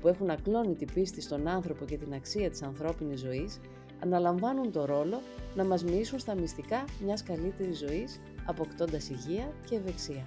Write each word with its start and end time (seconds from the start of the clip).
που 0.00 0.08
έχουν 0.08 0.30
ακλόνητη 0.30 0.84
πίστη 0.94 1.20
στον 1.20 1.48
άνθρωπο 1.48 1.84
και 1.84 1.96
την 1.96 2.14
αξία 2.14 2.50
της 2.50 2.62
ανθρώπινης 2.62 3.20
ζωής, 3.20 3.60
αναλαμβάνουν 4.02 4.72
το 4.72 4.84
ρόλο 4.84 5.20
να 5.54 5.64
μας 5.64 5.84
μοιήσουν 5.84 6.18
στα 6.18 6.34
μυστικά 6.34 6.84
μιας 7.04 7.22
καλύτερης 7.22 7.78
ζωής, 7.78 8.20
αποκτώντας 8.46 9.08
υγεία 9.08 9.52
και 9.68 9.76
ευεξία. 9.76 10.26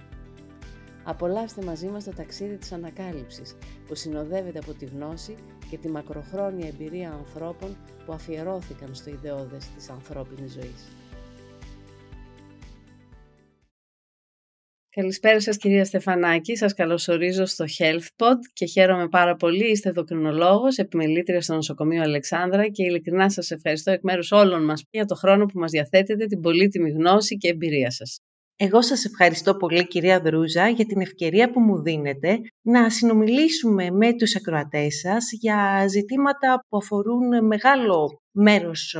Απολαύστε 1.04 1.64
μαζί 1.64 1.86
μας 1.86 2.04
το 2.04 2.10
ταξίδι 2.10 2.56
της 2.56 2.72
ανακάλυψης, 2.72 3.56
που 3.86 3.94
συνοδεύεται 3.94 4.58
από 4.58 4.72
τη 4.72 4.84
γνώση 4.84 5.34
και 5.70 5.78
τη 5.78 5.88
μακροχρόνια 5.88 6.68
εμπειρία 6.68 7.12
ανθρώπων 7.12 7.76
που 8.06 8.12
αφιερώθηκαν 8.12 8.94
στο 8.94 9.10
ιδεώδες 9.10 9.68
της 9.68 9.88
ανθρώπινης 9.88 10.52
ζωής. 10.52 11.01
Καλησπέρα 14.96 15.40
σας 15.40 15.56
κυρία 15.56 15.84
Στεφανάκη, 15.84 16.56
σας 16.56 16.74
καλωσορίζω 16.74 17.44
στο 17.44 17.64
HealthPod 17.78 18.36
και 18.52 18.66
χαίρομαι 18.66 19.08
πάρα 19.08 19.34
πολύ. 19.36 19.70
Είστε 19.70 19.90
δοκρινολόγος, 19.90 20.76
επιμελήτρια 20.76 21.40
στο 21.40 21.54
νοσοκομείο 21.54 22.02
Αλεξάνδρα 22.02 22.68
και 22.68 22.84
ειλικρινά 22.84 23.30
σας 23.30 23.50
ευχαριστώ 23.50 23.90
εκ 23.90 24.02
μέρους 24.02 24.32
όλων 24.32 24.64
μας 24.64 24.82
για 24.90 25.04
το 25.04 25.14
χρόνο 25.14 25.46
που 25.46 25.58
μας 25.58 25.70
διαθέτετε, 25.70 26.26
την 26.26 26.40
πολύτιμη 26.40 26.90
γνώση 26.90 27.36
και 27.36 27.48
εμπειρία 27.48 27.90
σας. 27.90 28.18
Εγώ 28.64 28.82
σας 28.82 29.04
ευχαριστώ 29.04 29.56
πολύ 29.56 29.86
κυρία 29.86 30.20
Δρούζα 30.20 30.68
για 30.68 30.84
την 30.84 31.00
ευκαιρία 31.00 31.50
που 31.50 31.60
μου 31.60 31.82
δίνετε 31.82 32.38
να 32.62 32.90
συνομιλήσουμε 32.90 33.90
με 33.90 34.14
τους 34.14 34.36
ακροατές 34.36 34.98
σας 34.98 35.32
για 35.32 35.86
ζητήματα 35.88 36.66
που 36.68 36.76
αφορούν 36.76 37.46
μεγάλο 37.46 38.22
μέρος 38.30 38.96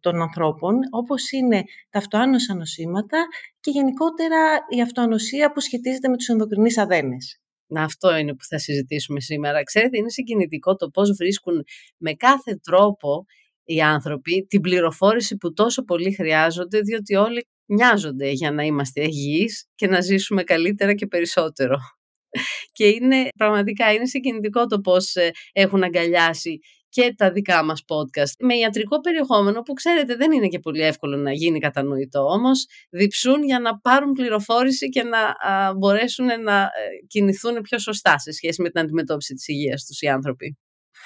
των 0.00 0.20
ανθρώπων, 0.22 0.74
όπως 0.90 1.30
είναι 1.30 1.62
τα 1.90 1.98
αυτοάνωσα 1.98 2.54
νοσήματα 2.54 3.26
και 3.60 3.70
γενικότερα 3.70 4.58
η 4.68 4.80
αυτοανοσία 4.80 5.52
που 5.52 5.60
σχετίζεται 5.60 6.08
με 6.08 6.16
τους 6.16 6.28
ενδοκρινείς 6.28 6.78
αδένες. 6.78 7.40
Να, 7.66 7.82
αυτό 7.82 8.16
είναι 8.16 8.34
που 8.34 8.44
θα 8.48 8.58
συζητήσουμε 8.58 9.20
σήμερα. 9.20 9.62
Ξέρετε, 9.62 9.98
είναι 9.98 10.10
συγκινητικό 10.10 10.76
το 10.76 10.88
πώς 10.88 11.10
βρίσκουν 11.16 11.64
με 11.96 12.12
κάθε 12.12 12.60
τρόπο 12.62 13.24
οι 13.64 13.80
άνθρωποι 13.80 14.46
την 14.48 14.60
πληροφόρηση 14.60 15.36
που 15.36 15.52
τόσο 15.52 15.84
πολύ 15.84 16.14
χρειάζονται, 16.14 16.80
διότι 16.80 17.14
όλοι 17.14 17.46
μοιάζονται 17.70 18.30
για 18.30 18.50
να 18.50 18.62
είμαστε 18.62 19.02
υγιείς 19.02 19.68
και 19.74 19.86
να 19.86 20.00
ζήσουμε 20.00 20.42
καλύτερα 20.42 20.94
και 20.94 21.06
περισσότερο. 21.06 21.76
Και 22.72 22.86
είναι 22.86 23.28
πραγματικά 23.36 23.92
είναι 23.92 24.06
συγκινητικό 24.06 24.66
το 24.66 24.80
πώς 24.80 25.14
ε, 25.14 25.30
έχουν 25.52 25.82
αγκαλιάσει 25.82 26.58
και 26.88 27.14
τα 27.16 27.32
δικά 27.32 27.64
μας 27.64 27.84
podcast 27.86 28.32
με 28.38 28.54
ιατρικό 28.54 29.00
περιεχόμενο 29.00 29.62
που 29.62 29.72
ξέρετε 29.72 30.14
δεν 30.16 30.32
είναι 30.32 30.46
και 30.46 30.58
πολύ 30.58 30.82
εύκολο 30.82 31.16
να 31.16 31.32
γίνει 31.32 31.58
κατανοητό 31.58 32.24
όμως 32.24 32.66
διψούν 32.90 33.44
για 33.44 33.60
να 33.60 33.78
πάρουν 33.78 34.12
πληροφόρηση 34.12 34.88
και 34.88 35.02
να 35.02 35.18
μπορέσουν 35.74 36.26
να 36.42 36.62
ε, 36.62 36.68
κινηθούν 37.06 37.60
πιο 37.60 37.78
σωστά 37.78 38.18
σε 38.18 38.32
σχέση 38.32 38.62
με 38.62 38.70
την 38.70 38.80
αντιμετώπιση 38.80 39.34
της 39.34 39.48
υγείας 39.48 39.84
τους 39.84 40.00
οι 40.00 40.08
άνθρωποι 40.08 40.58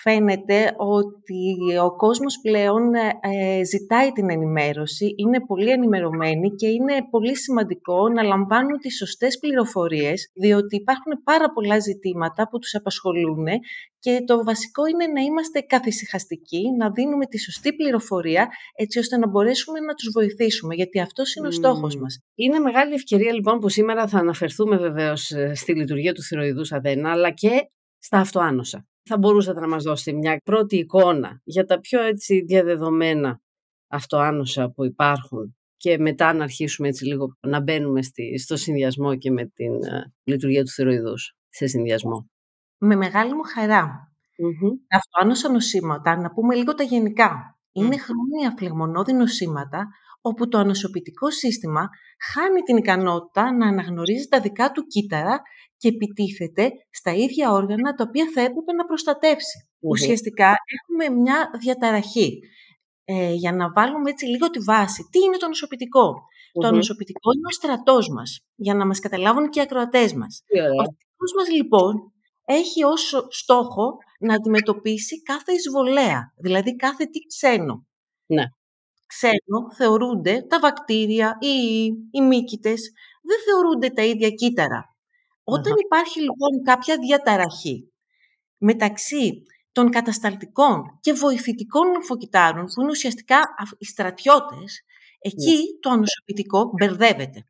φαίνεται 0.05 0.75
ότι 0.77 1.57
ο 1.83 1.97
κόσμος 1.97 2.39
πλέον 2.43 2.95
ε, 2.95 3.65
ζητάει 3.65 4.13
την 4.13 4.31
ενημέρωση, 4.31 5.15
είναι 5.17 5.41
πολύ 5.47 5.71
ενημερωμένοι 5.71 6.49
και 6.51 6.67
είναι 6.67 6.95
πολύ 7.11 7.37
σημαντικό 7.37 8.09
να 8.09 8.23
λαμβάνουν 8.23 8.79
τις 8.79 8.97
σωστές 8.97 9.39
πληροφορίες, 9.39 10.31
διότι 10.35 10.77
υπάρχουν 10.77 11.13
πάρα 11.25 11.53
πολλά 11.53 11.79
ζητήματα 11.79 12.49
που 12.49 12.59
τους 12.59 12.75
απασχολούν 12.75 13.47
και 13.99 14.23
το 14.27 14.45
βασικό 14.45 14.87
είναι 14.87 15.07
να 15.07 15.21
είμαστε 15.21 15.61
καθησυχαστικοί, 15.61 16.63
να 16.79 16.91
δίνουμε 16.91 17.27
τη 17.27 17.39
σωστή 17.39 17.75
πληροφορία 17.75 18.49
έτσι 18.77 18.99
ώστε 18.99 19.17
να 19.17 19.29
μπορέσουμε 19.29 19.81
να 19.81 19.95
τους 19.95 20.11
βοηθήσουμε, 20.13 20.75
γιατί 20.75 21.01
αυτός 21.01 21.35
είναι 21.35 21.47
ο 21.47 21.51
στόχος 21.51 21.97
μας. 21.97 22.19
Είναι 22.35 22.59
μεγάλη 22.59 22.95
ευκαιρία 22.95 23.33
λοιπόν 23.33 23.59
που 23.59 23.69
σήμερα 23.69 24.07
θα 24.09 24.19
αναφερθούμε 24.19 24.77
βεβαίως 24.77 25.31
ε, 25.31 25.55
στη 25.55 25.75
λειτουργία 25.75 26.13
του 26.13 26.23
θηροειδούς 26.23 26.73
αδένα, 26.73 27.11
αλλά 27.11 27.31
και 27.31 27.51
στα 27.99 28.19
αυτοάνωσα 28.19 28.87
θα 29.05 29.19
μπορούσατε 29.19 29.61
να 29.61 29.69
μας 29.69 29.83
δώσετε 29.83 30.17
μια 30.17 30.41
πρώτη 30.45 30.77
εικόνα 30.77 31.41
για 31.45 31.65
τα 31.65 31.81
πιο 31.81 32.03
έτσι 32.03 32.45
διαδεδομένα 32.45 33.41
αυτοάνωσα 33.89 34.71
που 34.71 34.85
υπάρχουν 34.85 35.57
και 35.77 35.99
μετά 35.99 36.33
να 36.33 36.45
αρχίσουμε 36.45 36.89
έτσι 36.89 37.05
λίγο 37.05 37.37
να 37.47 37.61
μπαίνουμε 37.61 38.03
στη, 38.03 38.39
στο 38.39 38.57
συνδυασμό 38.57 39.17
και 39.17 39.31
με 39.31 39.47
την 39.47 39.73
ε, 39.73 40.13
λειτουργία 40.25 40.65
του 40.65 40.71
θηροειδούς 40.71 41.37
σε 41.49 41.67
συνδυασμό. 41.67 42.31
Με 42.79 42.97
μεγάλη 42.97 43.35
μου 43.35 43.43
χαρά. 43.55 44.13
Mm-hmm. 44.43 44.71
Τα 44.89 44.97
αυτοάνωσα 44.97 45.51
νοσήματα, 45.51 46.17
να 46.17 46.31
πούμε 46.31 46.55
λίγο 46.55 46.75
τα 46.75 46.83
γενικά, 46.83 47.59
είναι 47.73 47.99
χρόνια 47.99 48.55
φλεγμονώδη 48.59 49.13
νοσήματα 49.13 49.89
όπου 50.27 50.49
το 50.49 50.59
ανοσοποιητικό 50.59 51.31
σύστημα 51.31 51.89
χάνει 52.33 52.61
την 52.61 52.77
ικανότητα 52.77 53.53
να 53.53 53.67
αναγνωρίζει 53.67 54.27
τα 54.29 54.41
δικά 54.41 54.71
του 54.73 54.83
κύτταρα 54.87 55.43
και 55.77 55.89
επιτίθεται 55.89 56.71
στα 56.91 57.13
ίδια 57.13 57.53
όργανα 57.53 57.95
τα 57.95 58.05
οποία 58.09 58.31
θα 58.35 58.41
έπρεπε 58.41 58.73
να 58.73 58.85
προστατευσει 58.85 59.69
Ουσιαστικά 59.81 60.55
έχουμε 60.77 61.21
μια 61.21 61.51
διαταραχή. 61.61 62.39
Ε, 63.05 63.33
για 63.33 63.53
να 63.53 63.73
βάλουμε 63.73 64.11
έτσι 64.11 64.27
λίγο 64.27 64.51
τη 64.51 64.59
βάση. 64.59 65.09
Τι 65.11 65.19
είναι 65.19 65.37
το 65.37 65.47
νοσοποιητικο 65.47 66.15
Το 66.53 66.71
νοσοποιητικό 66.71 67.33
είναι 67.33 67.47
ο 67.47 67.51
στρατός 67.51 68.09
μας, 68.09 68.41
για 68.55 68.75
να 68.75 68.87
μας 68.87 68.99
καταλάβουν 68.99 69.49
και 69.49 69.59
οι 69.59 69.63
ακροατές 69.63 70.13
μας. 70.15 70.43
Ο 70.79 70.83
στρατός 70.83 71.33
μας 71.37 71.49
λοιπόν 71.57 72.13
έχει 72.45 72.85
ως 72.85 73.27
στόχο 73.31 73.97
να 74.21 74.35
αντιμετωπίσει 74.35 75.23
κάθε 75.23 75.53
εισβολέα, 75.53 76.33
δηλαδή 76.37 76.77
κάθε 76.77 77.05
τι 77.05 77.19
ξένο. 77.19 77.87
Ναι. 78.27 78.45
Ξένο 79.15 79.75
θεωρούνται 79.77 80.47
τα 80.49 80.59
βακτήρια 80.59 81.37
ή 81.41 81.85
οι 82.11 82.21
μύκητες, 82.21 82.93
δεν 83.23 83.39
θεωρούνται 83.47 83.89
τα 83.89 84.03
ίδια 84.03 84.31
κύτταρα. 84.31 84.97
Όταν 85.45 85.73
υπάρχει 85.85 86.21
λοιπόν 86.21 86.63
κάποια 86.65 86.99
διαταραχή 86.99 87.93
μεταξύ 88.59 89.43
των 89.73 89.91
κατασταλτικών 89.91 90.83
και 91.01 91.13
βοηθητικών 91.13 91.91
λυμφοκυτάρων, 91.91 92.65
που 92.65 92.81
είναι 92.81 92.91
ουσιαστικά 92.91 93.41
οι 93.79 93.85
στρατιώτες, 93.85 94.81
εκεί 95.19 95.57
ναι. 95.57 95.79
το 95.81 95.91
ανοσοποιητικό 95.91 96.71
μπερδεύεται 96.79 97.41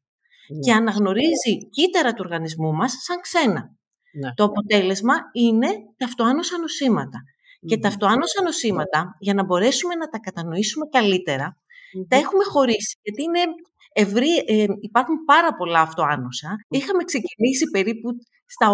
ναι. 0.48 0.58
και 0.60 0.72
αναγνωρίζει 0.72 1.68
κύτταρα 1.70 2.12
του 2.12 2.22
οργανισμού 2.24 2.72
μας 2.72 2.92
σαν 2.92 3.20
ξένα. 3.20 3.76
Ναι. 4.20 4.34
Το 4.34 4.44
αποτέλεσμα 4.44 5.14
είναι 5.32 5.68
τα 5.96 6.04
αυτοάνωσα 6.06 6.58
νοσήματα. 6.58 7.18
Και 7.66 7.78
τα 7.78 7.88
αυτοάνωσα 7.88 8.42
νοσήματα, 8.42 9.16
για 9.18 9.34
να 9.34 9.44
μπορέσουμε 9.44 9.94
να 9.94 10.08
τα 10.08 10.18
κατανοήσουμε 10.18 10.86
καλύτερα, 10.90 11.58
τα 12.08 12.16
έχουμε 12.16 12.44
χωρίσει, 12.44 12.98
γιατί 13.02 13.22
είναι 13.22 13.40
ευρύ, 13.92 14.36
ε, 14.46 14.66
υπάρχουν 14.80 15.24
πάρα 15.24 15.54
πολλά 15.54 15.80
αυτοάνωσα. 15.80 16.56
Είχαμε 16.68 17.04
ξεκινήσει 17.04 17.64
περίπου 17.70 18.08
στα 18.46 18.66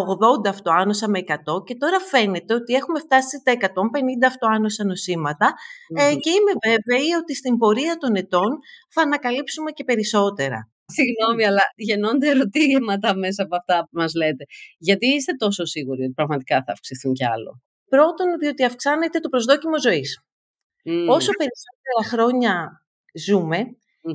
80 0.44 0.48
αυτοάνωσα 0.48 1.08
με 1.08 1.18
100 1.18 1.64
και 1.64 1.76
τώρα 1.76 1.98
φαίνεται 2.00 2.54
ότι 2.54 2.74
έχουμε 2.74 2.98
φτάσει 2.98 3.38
στα 3.38 3.52
150 3.52 4.26
αυτοάνωσα 4.26 4.84
ε, 5.96 6.14
και 6.14 6.30
είμαι 6.30 6.54
βέβαιη 6.66 7.10
ότι 7.22 7.34
στην 7.34 7.56
πορεία 7.56 7.96
των 7.96 8.14
ετών 8.14 8.58
θα 8.88 9.02
ανακαλύψουμε 9.02 9.70
και 9.70 9.84
περισσότερα. 9.84 10.70
Συγγνώμη, 10.86 11.44
αλλά 11.46 11.62
γεννώνται 11.76 12.28
ερωτήματα 12.28 13.16
μέσα 13.16 13.42
από 13.42 13.56
αυτά 13.56 13.80
που 13.80 13.98
μας 14.00 14.14
λέτε. 14.14 14.44
Γιατί 14.78 15.06
είστε 15.06 15.32
τόσο 15.32 15.64
σίγουροι 15.64 16.02
ότι 16.02 16.12
πραγματικά 16.12 16.62
θα 16.66 16.72
αυξηθούν 16.72 17.12
κι 17.12 17.24
άλλο; 17.24 17.60
Πρώτον, 17.94 18.38
διότι 18.40 18.64
αυξάνεται 18.64 19.18
το 19.20 19.28
προσδόκιμο 19.28 19.80
ζωής. 19.80 20.24
Όσο 21.08 21.30
περισσότερα 21.40 22.02
χρόνια 22.12 22.82
ζούμε, 23.26 23.58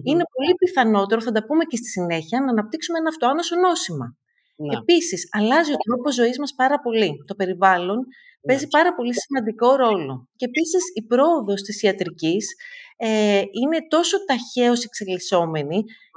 είναι 0.03 0.23
πολύ 0.33 0.53
πιθανότερο, 0.57 1.21
θα 1.21 1.31
τα 1.31 1.45
πούμε 1.45 1.63
και 1.63 1.75
στη 1.75 1.87
συνέχεια, 1.87 2.39
να 2.39 2.49
αναπτύξουμε 2.49 2.97
ένα 2.97 3.09
αυτοάνωσο 3.09 3.55
νόσημα. 3.55 4.17
Ναι. 4.55 4.77
Επίσης, 4.77 5.29
αλλάζει 5.31 5.71
ο 5.71 5.75
τρόπος 5.87 6.13
ζωής 6.13 6.39
μας 6.39 6.53
πάρα 6.55 6.79
πολύ. 6.79 7.23
Το 7.27 7.35
περιβάλλον 7.35 7.99
παίζει 8.47 8.63
ναι. 8.63 8.69
πάρα 8.69 8.95
πολύ 8.95 9.13
σημαντικό 9.13 9.75
ρόλο. 9.75 10.29
Και 10.35 10.45
επίσης 10.45 10.83
η 10.93 11.03
πρόοδος 11.03 11.61
της 11.61 11.81
ιατρικής 11.81 12.55
ε, 12.97 13.41
είναι 13.61 13.87
τόσο 13.87 14.17
ταχαίως 14.25 14.79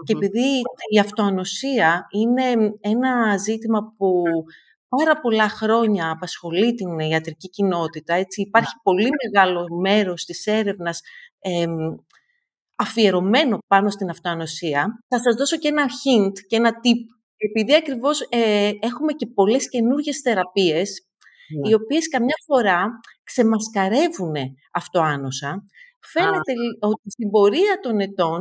και 0.04 0.12
επειδή 0.12 0.48
η 0.94 0.98
αυτοανοσία 0.98 2.06
είναι 2.10 2.74
ένα 2.80 3.36
ζήτημα 3.36 3.94
που 3.96 4.22
πάρα 4.88 5.20
πολλά 5.20 5.48
χρόνια 5.48 6.10
απασχολεί 6.10 6.74
την 6.74 6.98
ιατρική 6.98 7.48
κοινότητα, 7.48 8.14
έτσι 8.14 8.40
υπάρχει 8.40 8.74
ναι. 8.74 8.82
πολύ 8.82 9.08
μεγάλο 9.22 9.66
μέρος 9.80 10.24
της 10.24 10.46
έρευνας 10.46 11.00
αφιερωμένο 12.76 13.58
πάνω 13.66 13.90
στην 13.90 14.10
αυτοανοσία. 14.10 15.04
Θα 15.08 15.18
σας 15.22 15.34
δώσω 15.34 15.56
και 15.56 15.68
ένα 15.68 15.84
hint 15.84 16.32
και 16.46 16.56
ένα 16.56 16.70
tip. 16.70 17.00
Επειδή 17.36 17.74
ακριβώς 17.74 18.20
ε, 18.20 18.70
έχουμε 18.80 19.12
και 19.12 19.26
πολλές 19.26 19.68
καινούργιες 19.68 20.20
θεραπείες, 20.20 21.08
ναι. 21.56 21.68
οι 21.68 21.74
οποίες 21.74 22.08
καμιά 22.08 22.36
φορά 22.46 22.86
ξεμασκαρεύουν 23.22 24.34
αυτοάνωσα, 24.72 25.62
φαίνεται 26.12 26.52
ότι 26.80 27.10
στην 27.10 27.30
πορεία 27.30 27.78
των 27.82 28.00
ετών 28.00 28.40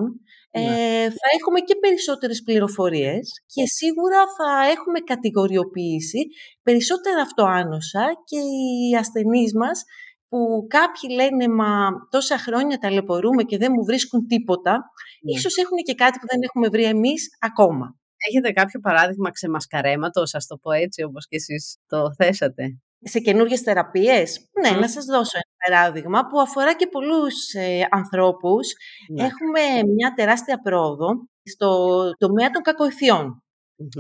ναι. 0.52 0.62
ε, 0.62 1.10
θα 1.19 1.28
έχουμε 1.38 1.60
και 1.60 1.75
περισσότερες 1.75 2.42
πληροφορίες 2.42 3.25
και 3.54 3.64
σίγουρα 3.66 4.22
θα 4.38 4.52
έχουμε 4.75 5.00
κατηγοριοποίηση 5.00 6.22
περισσότερα 6.64 7.22
αυτοάνωσα 7.22 8.06
και 8.30 8.38
οι 8.38 8.96
ασθενείς 9.02 9.54
μας 9.54 9.84
που 10.30 10.68
κάποιοι 10.68 11.10
λένε 11.19 11.48
«Μα 11.60 11.90
τόσα 12.10 12.38
χρόνια 12.38 12.78
ταλαιπωρούμε 12.78 13.44
και 13.44 13.58
δεν 13.58 13.72
μου 13.75 13.84
βρίσκουν 13.84 14.28
τίποτα», 14.28 14.72
ναι. 14.72 15.31
ίσως 15.38 15.56
έχουν 15.58 15.78
και 15.88 15.94
κάτι 15.94 16.19
που 16.19 16.28
δεν 16.31 16.42
έχουμε 16.42 16.68
βρει 16.68 16.84
εμείς 16.84 17.22
ακόμα. 17.40 17.96
Έχετε 18.30 18.52
κάποιο 18.52 18.80
παράδειγμα 18.80 19.31
ξεμασκαρέματος, 19.31 20.36
ας 20.36 20.46
το 20.48 20.58
πω 20.58 20.72
έτσι, 20.72 21.04
όπως 21.04 21.28
και 21.28 21.36
εσείς 21.36 21.78
το 21.88 22.14
θέσατε; 22.14 22.64
Σε 23.01 23.19
καινούργιες 23.19 23.61
θεραπείες. 23.61 24.49
Ναι, 24.61 24.79
να 24.79 24.89
σας 24.89 25.05
δώσω 25.05 25.38
ένα 25.38 25.77
παράδειγμα 25.77 26.27
που 26.27 26.39
αφορά 26.39 26.75
και 26.75 26.88
πολλούς 26.88 27.53
ε, 27.53 27.88
ανθρώπους. 27.91 28.73
Ναι. 29.09 29.23
Έχουμε 29.23 29.61
μια 29.95 30.13
τεράστια 30.15 30.61
πρόοδο 30.61 31.07
στο 31.44 31.69
τομέα 32.17 32.49
των 32.49 32.61
κακοηθειών. 32.61 33.41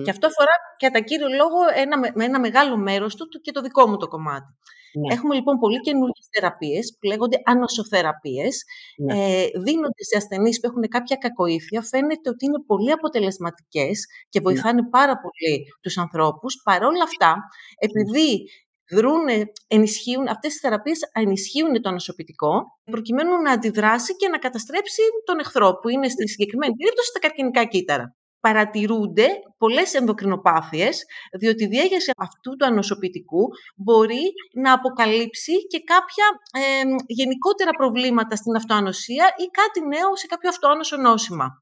Και 0.03 0.09
αυτό 0.09 0.27
αφορά 0.27 0.51
κατά 0.77 0.99
κύριο 0.99 1.27
λόγο 1.27 1.59
ένα, 1.75 2.25
ένα 2.25 2.39
μεγάλο 2.39 2.77
μέρος 2.77 3.15
του 3.15 3.25
και 3.41 3.51
το 3.51 3.61
δικό 3.61 3.87
μου 3.87 3.97
το 3.97 4.07
κομμάτι. 4.07 4.51
Ναι. 4.99 5.13
Έχουμε 5.13 5.35
λοιπόν 5.35 5.57
πολύ 5.57 5.79
καινούργιες 5.79 6.27
θεραπείες 6.31 6.97
που 6.99 7.07
λέγονται 7.07 7.37
ανοσοθεραπείες. 7.45 8.63
Ναι. 8.97 9.13
Ε, 9.13 9.47
δίνονται 9.65 10.03
σε 10.09 10.17
ασθενείς 10.17 10.59
που 10.59 10.67
έχουν 10.67 10.83
κάποια 10.87 11.15
κακοήθεια. 11.15 11.81
Φαίνεται 11.81 12.29
ότι 12.29 12.45
είναι 12.45 12.61
πολύ 12.65 12.91
αποτελεσματικές 12.91 14.05
και 14.29 14.39
ναι. 14.39 14.45
βοηθάνε 14.45 14.89
πάρα 14.89 15.15
πολύ 15.23 15.63
τους 15.81 15.97
ανθρώπους. 15.97 16.61
Παρ' 16.63 16.83
όλα 16.83 17.03
αυτά, 17.03 17.35
επειδή 17.79 18.29
δρούνε, 18.89 19.51
ενισχύουν, 19.67 20.27
αυτές 20.27 20.55
οι 20.55 20.59
θεραπείες 20.59 20.99
ενισχύουν 21.13 21.81
το 21.81 21.89
ανοσοποιητικό 21.89 22.63
προκειμένου 22.91 23.41
να 23.41 23.51
αντιδράσει 23.51 24.15
και 24.15 24.27
να 24.27 24.37
καταστρέψει 24.37 25.01
τον 25.25 25.39
εχθρό 25.39 25.79
που 25.81 25.89
είναι 25.89 26.09
στη 26.09 26.27
συγκεκριμένη 26.27 26.73
περίπτωση 26.75 27.11
τα 27.13 27.19
καρκινικά 27.19 27.65
κύτταρα 27.65 28.15
παρατηρούνται 28.39 29.27
πολλές 29.57 29.93
ενδοκρινοπάθειες, 29.93 31.03
διότι 31.39 31.63
η 31.63 31.67
διέγερση 31.67 32.11
αυτού 32.17 32.55
του 32.55 32.65
ανοσοποιητικού 32.65 33.47
μπορεί 33.75 34.23
να 34.53 34.73
αποκαλύψει 34.73 35.67
και 35.67 35.79
κάποια 35.83 36.25
γενικότερα 37.07 37.71
προβλήματα 37.71 38.35
στην 38.35 38.55
αυτοανοσία 38.55 39.25
ή 39.37 39.45
κάτι 39.59 39.87
νέο 39.87 40.15
σε 40.15 40.27
κάποιο 40.27 40.49
αυτοάνωσο 40.49 40.97
νόσημα. 40.97 41.61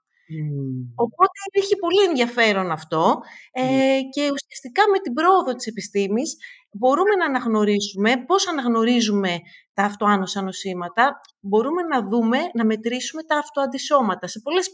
Οπότε 0.96 1.40
έχει 1.52 1.76
πολύ 1.76 2.04
ενδιαφέρον 2.10 2.72
αυτό 2.72 3.20
ε, 3.52 4.00
και 4.10 4.22
ουσιαστικά 4.22 4.84
με 4.92 5.00
την 5.00 5.14
πρόοδο 5.14 5.54
της 5.54 5.68
επιστήμης 5.68 6.38
μπορούμε 6.72 7.16
να 7.16 7.26
αναγνωρίσουμε 7.26 8.24
πώς 8.26 8.48
αναγνωρίζουμε 8.48 9.40
τα 9.74 9.84
αυτοάνωσα 9.84 10.42
νοσήματα, 10.42 11.22
μπορούμε 11.40 11.82
να 11.82 12.08
δούμε, 12.08 12.38
να 12.54 12.66
μετρήσουμε 12.66 13.24
τα 13.24 13.38
αυτοαντισώματα 13.38 14.28
σε 14.28 14.40
πολλές 14.44 14.72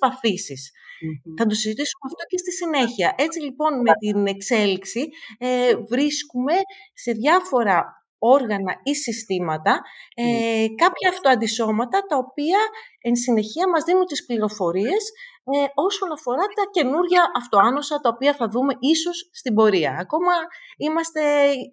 Θα 1.38 1.46
το 1.46 1.56
συζητήσουμε 1.56 2.04
αυτό 2.06 2.24
και 2.28 2.38
στη 2.38 2.52
συνέχεια. 2.52 3.16
Έτσι 3.18 3.40
λοιπόν 3.40 3.82
με 3.82 3.92
την 4.00 4.28
εξέλιξη 4.28 5.10
ε, 5.38 5.76
βρίσκουμε 5.90 6.54
σε 6.94 7.12
διάφορα 7.12 8.01
όργανα 8.22 8.74
ή 8.84 8.96
συστήματα 8.96 9.82
ε, 10.16 10.66
κάποια 10.76 11.10
αυτοαντισώματα 11.10 11.98
τα 12.10 12.18
οποία 12.18 12.60
εν 13.02 13.16
συνεχεία 13.16 13.70
μας 13.70 13.84
δίνουν 13.84 14.06
τις 14.06 14.26
πληροφορίες 14.26 15.04
ε, 15.44 15.66
όσον 15.74 16.12
αφορά 16.12 16.46
τα 16.58 16.66
καινούργια 16.72 17.32
αυτοάνωσα 17.36 18.00
τα 18.00 18.10
οποία 18.10 18.34
θα 18.34 18.48
δούμε 18.48 18.74
ίσως 18.80 19.30
στην 19.32 19.54
πορεία. 19.54 19.98
Ακόμα 20.00 20.34
είμαστε, 20.78 21.22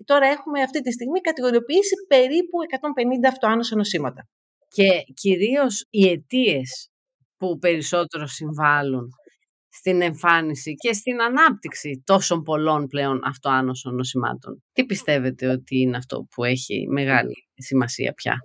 τώρα 0.05 0.27
έχουμε 0.27 0.63
αυτή 0.63 0.81
τη 0.81 0.93
στιγμή 0.93 1.21
κατηγοριοποιήσει 1.21 1.95
περίπου 2.09 2.57
150 3.25 3.29
αυτοάνωσα 3.29 3.77
νοσήματα. 3.77 4.29
Και 4.69 4.89
κυρίως 5.15 5.87
οι 5.91 6.09
αιτίες 6.09 6.91
που 7.37 7.59
περισσότερο 7.59 8.27
συμβάλλουν 8.27 9.09
στην 9.79 10.03
εμφάνιση 10.03 10.75
και 10.75 10.93
στην 10.93 11.21
ανάπτυξη 11.21 12.03
τόσων 12.07 12.43
πολλών 12.43 12.87
πλέον 12.87 13.21
αυτοάνωσων 13.25 13.95
νοσημάτων. 13.95 14.63
Τι 14.73 14.85
πιστεύετε 14.85 15.47
ότι 15.47 15.81
είναι 15.81 15.97
αυτό 15.97 16.27
που 16.31 16.45
έχει 16.45 16.87
μεγάλη 16.91 17.49
σημασία 17.55 18.13
πια; 18.13 18.41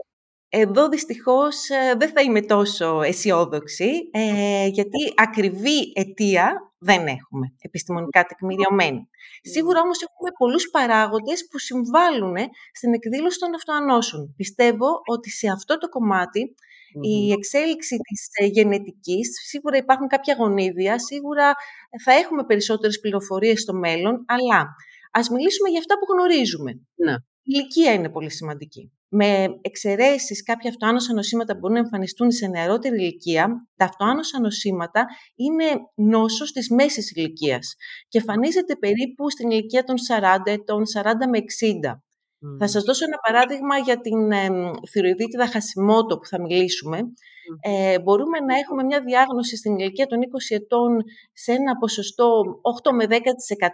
Εδώ 0.49 0.89
δυστυχώς 0.89 1.69
ε, 1.69 1.95
δεν 1.97 2.09
θα 2.09 2.21
είμαι 2.21 2.41
τόσο 2.41 3.01
αισιόδοξη, 3.01 3.89
ε, 4.11 4.67
γιατί 4.67 5.13
ακριβή 5.15 5.91
αιτία 5.95 6.73
δεν 6.77 7.07
έχουμε 7.07 7.45
επιστημονικά 7.59 8.23
τεκμηριωμένη. 8.23 9.09
Σίγουρα 9.41 9.81
όμως 9.81 10.01
έχουμε 10.01 10.29
πολλούς 10.37 10.69
παράγοντες 10.69 11.47
που 11.49 11.57
συμβάλλουν 11.59 12.35
στην 12.73 12.93
εκδήλωση 12.93 13.39
των 13.39 13.55
αυτοανώσεων. 13.55 14.33
Πιστεύω 14.37 14.87
ότι 15.05 15.29
σε 15.29 15.47
αυτό 15.49 15.77
το 15.77 15.89
κομμάτι 15.89 16.55
η 17.01 17.31
εξέλιξη 17.31 17.97
της 17.97 18.27
ε, 18.31 18.45
γενετικής, 18.45 19.29
σίγουρα 19.47 19.77
υπάρχουν 19.77 20.07
κάποια 20.07 20.35
γονίδια, 20.39 20.99
σίγουρα 20.99 21.53
θα 22.03 22.13
έχουμε 22.13 22.43
περισσότερες 22.45 22.99
πληροφορίες 22.99 23.61
στο 23.61 23.73
μέλλον, 23.73 24.25
αλλά 24.27 24.75
ας 25.11 25.29
μιλήσουμε 25.29 25.69
για 25.69 25.79
αυτά 25.79 25.95
που 25.99 26.13
γνωρίζουμε. 26.13 26.71
Ναι. 26.95 27.13
Η 27.45 27.51
ηλικία 27.55 27.93
είναι 27.93 28.09
πολύ 28.09 28.31
σημαντική. 28.31 28.91
Με 29.07 29.45
εξαιρέσεις 29.61 30.43
κάποια 30.43 30.69
αυτοάνωσα 30.69 31.13
νοσήματα 31.13 31.53
που 31.53 31.59
μπορούν 31.59 31.75
να 31.75 31.81
εμφανιστούν 31.83 32.31
σε 32.31 32.47
νεαρότερη 32.47 32.95
ηλικία, 32.95 33.67
τα 33.75 33.85
αυτοάνωσα 33.85 34.39
νοσήματα 34.39 35.05
είναι 35.35 35.65
νόσος 35.95 36.51
της 36.51 36.69
μέσης 36.69 37.11
ηλικίας 37.11 37.75
και 38.07 38.17
εμφανίζεται 38.17 38.75
περίπου 38.75 39.29
στην 39.29 39.49
ηλικία 39.49 39.83
των 39.83 39.95
40 40.09 40.37
ετών, 40.45 40.83
40 40.93 41.03
με 41.29 41.37
60. 41.37 42.03
Θα 42.59 42.67
σας 42.67 42.83
δώσω 42.83 43.05
ένα 43.05 43.17
παράδειγμα 43.25 43.77
για 43.77 43.99
την 43.99 44.31
ε, 44.31 44.47
θηροειδίτιδα 44.91 45.47
Χασιμότο 45.47 46.17
που 46.17 46.25
θα 46.25 46.41
μιλήσουμε. 46.41 46.97
Ε, 47.61 47.99
μπορούμε 47.99 48.39
να 48.39 48.55
έχουμε 48.57 48.83
μια 48.83 49.01
διάγνωση 49.01 49.57
στην 49.57 49.77
ηλικία 49.77 50.05
των 50.05 50.19
20 50.19 50.55
ετών 50.59 51.03
σε 51.33 51.51
ένα 51.51 51.77
ποσοστό 51.77 52.27
8 52.83 52.91
με 52.91 53.05
10%, 53.09 53.15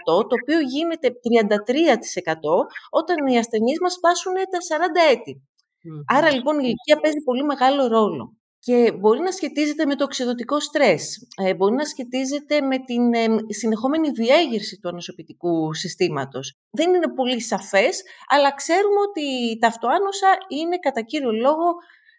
το 0.05 0.35
οποίο 0.41 0.59
γίνεται 0.59 1.07
33% 1.07 1.11
όταν 2.89 3.27
οι 3.27 3.37
ασθενείς 3.37 3.79
μας 3.79 3.95
φτάσουν 3.95 4.33
τα 4.33 4.59
40 5.11 5.13
έτη. 5.13 5.43
Άρα 6.07 6.31
λοιπόν 6.31 6.55
η 6.59 6.63
ηλικία 6.63 6.99
παίζει 7.01 7.21
πολύ 7.23 7.43
μεγάλο 7.43 7.87
ρόλο 7.87 8.38
και 8.59 8.91
μπορεί 8.99 9.19
να 9.19 9.31
σχετίζεται 9.31 9.85
με 9.85 9.95
το 9.95 10.03
οξυδοτικό 10.03 10.59
στρες, 10.59 11.27
ε, 11.43 11.55
μπορεί 11.55 11.75
να 11.75 11.85
σχετίζεται 11.85 12.61
με 12.61 12.77
την 12.79 13.13
ε, 13.13 13.27
συνεχόμενη 13.47 14.09
διέγερση 14.09 14.79
του 14.79 14.89
ανοσοποιητικού 14.89 15.73
συστήματος. 15.73 16.57
Δεν 16.69 16.93
είναι 16.93 17.13
πολύ 17.13 17.41
σαφές, 17.41 18.03
αλλά 18.27 18.53
ξέρουμε 18.53 18.99
ότι 19.09 19.57
τα 19.59 19.67
αυτοάνωσα 19.67 20.27
είναι 20.47 20.79
κατά 20.79 21.01
κύριο 21.01 21.31
λόγο 21.31 21.73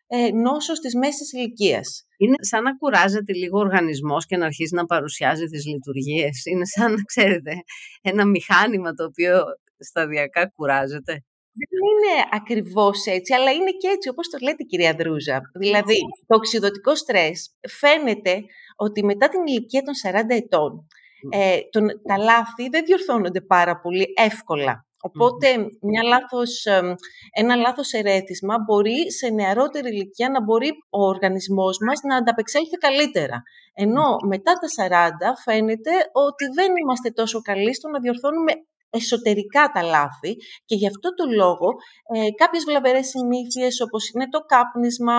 ε, 0.07 0.31
νόσος 0.33 0.79
της 0.81 0.95
μέσης 0.95 1.33
ηλικίας. 1.33 2.07
Είναι 2.17 2.35
σαν 2.41 2.63
να 2.63 2.77
κουράζεται 2.77 3.33
λίγο 3.33 3.59
ο 3.59 3.61
οργανισμός 3.61 4.27
και 4.27 4.37
να 4.37 4.45
αρχίσει 4.45 4.75
να 4.75 4.85
παρουσιάζει 4.85 5.45
τις 5.45 5.67
λειτουργίες. 5.67 6.45
Είναι 6.45 6.67
σαν, 6.67 7.05
ξέρετε, 7.05 7.53
ένα 8.03 8.27
μηχάνημα 8.27 8.93
το 8.93 9.05
οποίο 9.05 9.43
σταδιακά 9.79 10.53
κουράζεται. 10.57 11.25
Δεν 11.53 11.71
είναι 11.89 12.29
ακριβώς 12.31 13.07
έτσι, 13.07 13.35
αλλά 13.35 13.51
είναι 13.53 13.71
και 13.71 13.89
έτσι 13.89 14.09
όπως 14.09 14.29
το 14.29 14.39
λέτε 14.43 14.63
κυρία 14.63 14.95
Δρούζα. 14.95 15.41
Δηλαδή, 15.55 15.97
το 16.27 16.37
οξυδοτικό 16.37 16.95
στρες 16.95 17.51
φαίνεται 17.69 18.43
ότι 18.77 19.05
μετά 19.05 19.29
την 19.29 19.47
ηλικία 19.47 19.83
των 19.83 19.95
40 20.13 20.25
ετών 20.29 20.87
ε, 21.31 21.59
τον, 21.71 21.87
τα 22.09 22.19
λάθη 22.19 22.69
δεν 22.71 22.85
διορθώνονται 22.85 23.41
πάρα 23.41 23.81
πολύ 23.81 24.07
εύκολα. 24.17 24.85
Οπότε 25.03 25.47
μια 25.81 26.03
λάθος, 26.03 26.67
ένα 27.33 27.57
λάθος 27.57 27.93
ερέθισμα 27.93 28.55
μπορεί 28.67 29.13
σε 29.13 29.29
νεαρότερη 29.29 29.89
ηλικία 29.89 30.29
να 30.31 30.43
μπορεί 30.43 30.71
ο 30.91 31.07
οργανισμός 31.07 31.79
μας 31.87 32.01
να 32.09 32.17
ανταπεξέλθει 32.17 32.77
καλύτερα. 32.77 33.43
Ενώ 33.75 34.17
μετά 34.27 34.53
τα 34.53 34.89
40 34.89 34.91
φαίνεται 35.45 35.91
ότι 36.13 36.45
δεν 36.55 36.73
είμαστε 36.77 37.11
τόσο 37.11 37.41
καλοί 37.41 37.75
στο 37.75 37.89
να 37.89 38.01
διορθώνουμε 38.01 38.53
εσωτερικά 38.91 39.71
τα 39.75 39.83
λάθη 39.83 40.33
και 40.65 40.75
γι' 40.81 40.87
αυτό 40.87 41.09
το 41.15 41.25
λόγο 41.41 41.69
ε, 42.15 42.31
κάποιες 42.41 42.65
βλαβερές 42.65 43.07
συνήθειες 43.07 43.81
όπως 43.81 44.03
είναι 44.11 44.29
το 44.29 44.41
κάπνισμα 44.53 45.19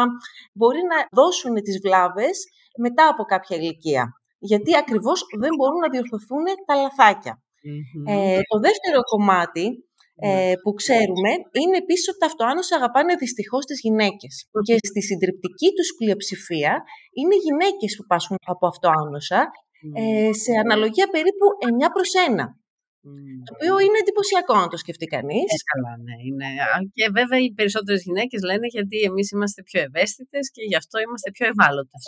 μπορεί 0.54 0.82
να 0.92 0.98
δώσουν 1.12 1.54
τις 1.66 1.80
βλάβες 1.84 2.38
μετά 2.84 3.08
από 3.08 3.24
κάποια 3.24 3.58
ηλικία. 3.58 4.04
Γιατί 4.40 4.72
ακριβώς 4.78 5.20
δεν 5.40 5.52
μπορούν 5.58 5.80
να 5.86 5.90
διορθωθούν 5.90 6.46
τα 6.68 6.76
λαθακια 6.82 7.34
Ε, 8.08 8.40
το 8.52 8.58
δεύτερο 8.68 9.00
κομμάτι 9.12 9.66
ναι. 9.70 10.50
ε, 10.50 10.54
που 10.64 10.72
ξέρουμε 10.82 11.32
είναι 11.62 11.78
επίσης 11.84 12.08
ότι 12.10 12.20
τα 12.22 12.26
αυτοάνωσα 12.32 12.76
αγαπάνε 12.76 13.14
δυστυχώς 13.24 13.64
τις 13.66 13.80
γυναίκες. 13.86 14.34
Και 14.68 14.76
στη 14.92 15.02
συντριπτική 15.10 15.70
τους 15.78 15.90
πλειοψηφία 15.98 16.74
είναι 17.20 17.36
γυναίκες 17.46 17.92
που 17.98 18.06
πάσχουν 18.12 18.38
από 18.54 18.66
αυτοάνωσα 18.72 19.42
ε, 20.02 20.34
σε 20.44 20.52
αναλογία 20.64 21.08
περίπου 21.16 21.46
9 21.86 21.90
προς 21.96 22.10
1. 22.30 22.61
Το 23.48 23.52
οποίο 23.56 23.74
είναι 23.86 24.00
εντυπωσιακό 24.04 24.56
να 24.64 24.70
το 24.74 24.78
σκεφτεί 24.84 25.06
κανείς. 25.16 25.50
Ε, 25.56 25.64
καλά, 25.72 25.94
ναι. 26.06 26.16
Είναι. 26.28 26.50
Και 26.98 27.06
βέβαια 27.18 27.40
οι 27.46 27.52
περισσότερες 27.60 28.02
γυναίκες 28.08 28.42
λένε 28.50 28.68
γιατί 28.76 28.98
εμείς 29.10 29.28
είμαστε 29.34 29.60
πιο 29.70 29.80
ευαίσθητες 29.88 30.46
και 30.54 30.64
γι' 30.70 30.80
αυτό 30.82 30.96
είμαστε 31.06 31.30
πιο 31.36 31.46
ευάλωτες. 31.52 32.04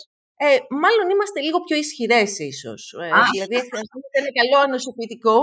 Ε, 0.46 0.58
μάλλον 0.84 1.08
είμαστε 1.14 1.40
λίγο 1.48 1.60
πιο 1.68 1.78
ισχυρές, 1.84 2.32
ίσως. 2.52 2.82
Ε, 3.04 3.10
δηλαδή, 3.34 3.56
αυτό 3.64 3.78
είναι 4.20 4.34
καλό 4.42 4.58
ανοσοποιητικό, 4.68 5.38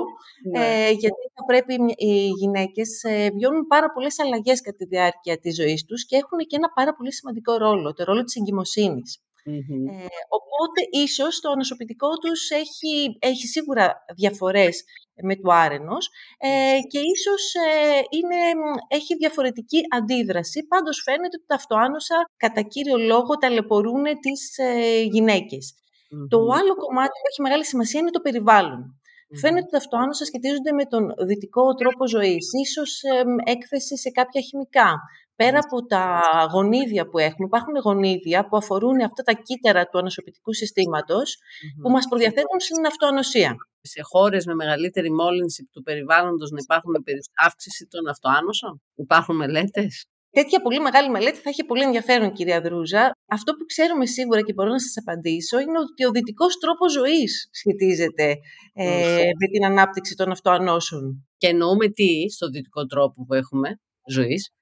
ναι. 0.51 0.61
ε, 0.61 0.91
γιατί 1.03 1.25
θα 1.35 1.43
πρέπει 1.51 1.75
οι 2.07 2.15
γυναίκες 2.41 2.91
ε, 3.03 3.31
βιώνουν 3.37 3.67
πάρα 3.75 3.89
πολλές 3.95 4.19
αλλαγές 4.23 4.61
κατά 4.61 4.77
τη 4.77 4.87
διάρκεια 4.93 5.39
της 5.43 5.55
ζωής 5.61 5.81
τους 5.85 6.01
και 6.09 6.17
έχουν 6.23 6.39
και 6.49 6.57
ένα 6.61 6.69
πάρα 6.79 6.93
πολύ 6.97 7.13
σημαντικό 7.19 7.53
ρόλο, 7.57 7.93
το 7.93 8.05
ρόλο 8.05 8.23
της 8.25 8.37
εγκυμοσύνης. 8.37 9.11
Ε, 9.45 10.07
οπότε, 10.39 10.81
ίσως 10.91 11.41
το 11.41 11.51
ανοσοποιητικό 11.51 12.09
τους 12.23 12.51
έχει, 12.51 12.93
έχει 13.19 13.47
σίγουρα 13.47 14.05
διαφορές 14.17 14.85
με 15.23 15.37
το 15.37 15.51
άρενος 15.51 16.11
ε, 16.39 16.79
και 16.89 16.99
ίσως 17.15 17.55
ε, 17.55 18.03
είναι, 18.11 18.37
έχει 18.89 19.17
διαφορετική 19.17 19.81
αντίδραση. 19.97 20.67
Πάντως 20.67 21.03
φαίνεται 21.05 21.37
ότι 21.37 21.47
τα 21.47 21.55
αυτοάνοσα 21.55 22.31
κατά 22.37 22.63
κύριο 22.63 22.97
λόγο 22.97 23.37
ταλαιπωρούν 23.37 24.03
τις 24.21 24.59
ε, 24.59 25.03
γυναικες 25.03 25.75
Το 26.29 26.39
άλλο 26.39 26.75
κομμάτι 26.75 27.15
που 27.21 27.29
έχει 27.31 27.43
μεγάλη 27.43 27.65
σημασία 27.65 28.01
είναι 28.01 28.11
το 28.11 28.21
περιβάλλον. 28.21 29.00
Φαίνεται 29.35 29.61
ότι 29.61 29.71
τα 29.71 29.77
αυτοάνοσα 29.77 30.25
σχετίζονται 30.25 30.73
με 30.73 30.85
τον 30.85 31.15
δυτικό 31.27 31.75
τρόπο 31.75 32.09
ζωής, 32.09 32.49
ίσως 32.65 33.01
έκθεση 33.45 33.97
σε 33.99 34.11
κάποια 34.11 34.41
χημικά, 34.41 35.01
πέρα 35.37 35.59
από 35.59 35.87
τα 35.87 36.23
γονίδια 36.53 37.09
που 37.09 37.19
έχουμε, 37.19 37.47
υπάρχουν 37.47 37.77
γονίδια 37.85 38.49
που 38.49 38.57
αφορούν 38.57 39.01
αυτά 39.01 39.23
τα 39.23 39.33
κύτταρα 39.33 39.87
του 39.89 39.99
ανοσοποιητικού 39.99 40.51
που 41.83 41.91
μας 41.91 42.09
προδιαθέτουν 42.09 42.61
στην 42.61 42.87
αυτοανοσία. 42.87 43.55
Σε 43.81 44.01
χώρες 44.03 44.45
με 44.47 44.55
μεγαλύτερη 44.55 45.11
μόλυνση 45.13 45.69
του 45.73 45.83
περιβάλλοντος 45.83 46.51
να 46.51 46.59
υπάρχουν 46.63 46.95
αύξηση 47.47 47.87
των 47.87 48.09
αυτοάνωσων, 48.09 48.83
υπάρχουν 48.95 49.37
μελέτες; 49.37 50.07
Τέτοια 50.31 50.61
πολύ 50.61 50.81
μεγάλη 50.81 51.11
μελέτη 51.11 51.39
θα 51.39 51.49
έχει 51.49 51.65
πολύ 51.65 51.83
ενδιαφέρον, 51.83 52.33
κυρία 52.33 52.61
Δρούζα. 52.61 53.13
Αυτό 53.27 53.53
που 53.53 53.65
ξέρουμε 53.65 54.07
σίγουρα 54.07 54.41
και 54.43 54.53
μπορώ 54.53 54.71
να 54.71 54.79
σας 54.79 54.97
απαντήσω 54.97 55.59
είναι 55.59 55.79
ότι 55.79 56.05
ο 56.05 56.11
δυτικός 56.11 56.59
τρόπος 56.59 56.93
ζωής 56.93 57.49
σχετίζεται 57.53 58.37
ε, 58.73 59.23
με 59.41 59.47
την 59.53 59.65
ανάπτυξη 59.65 60.15
των 60.15 60.31
αυτοανώσεων. 60.31 61.29
Και 61.37 61.47
εννοούμε 61.47 61.89
τι 61.89 62.31
στο 62.31 62.49
δυτικό 62.49 62.87
τρόπο 62.87 63.25
που 63.25 63.35
έχουμε 63.35 63.69
ζωής. 64.09 64.53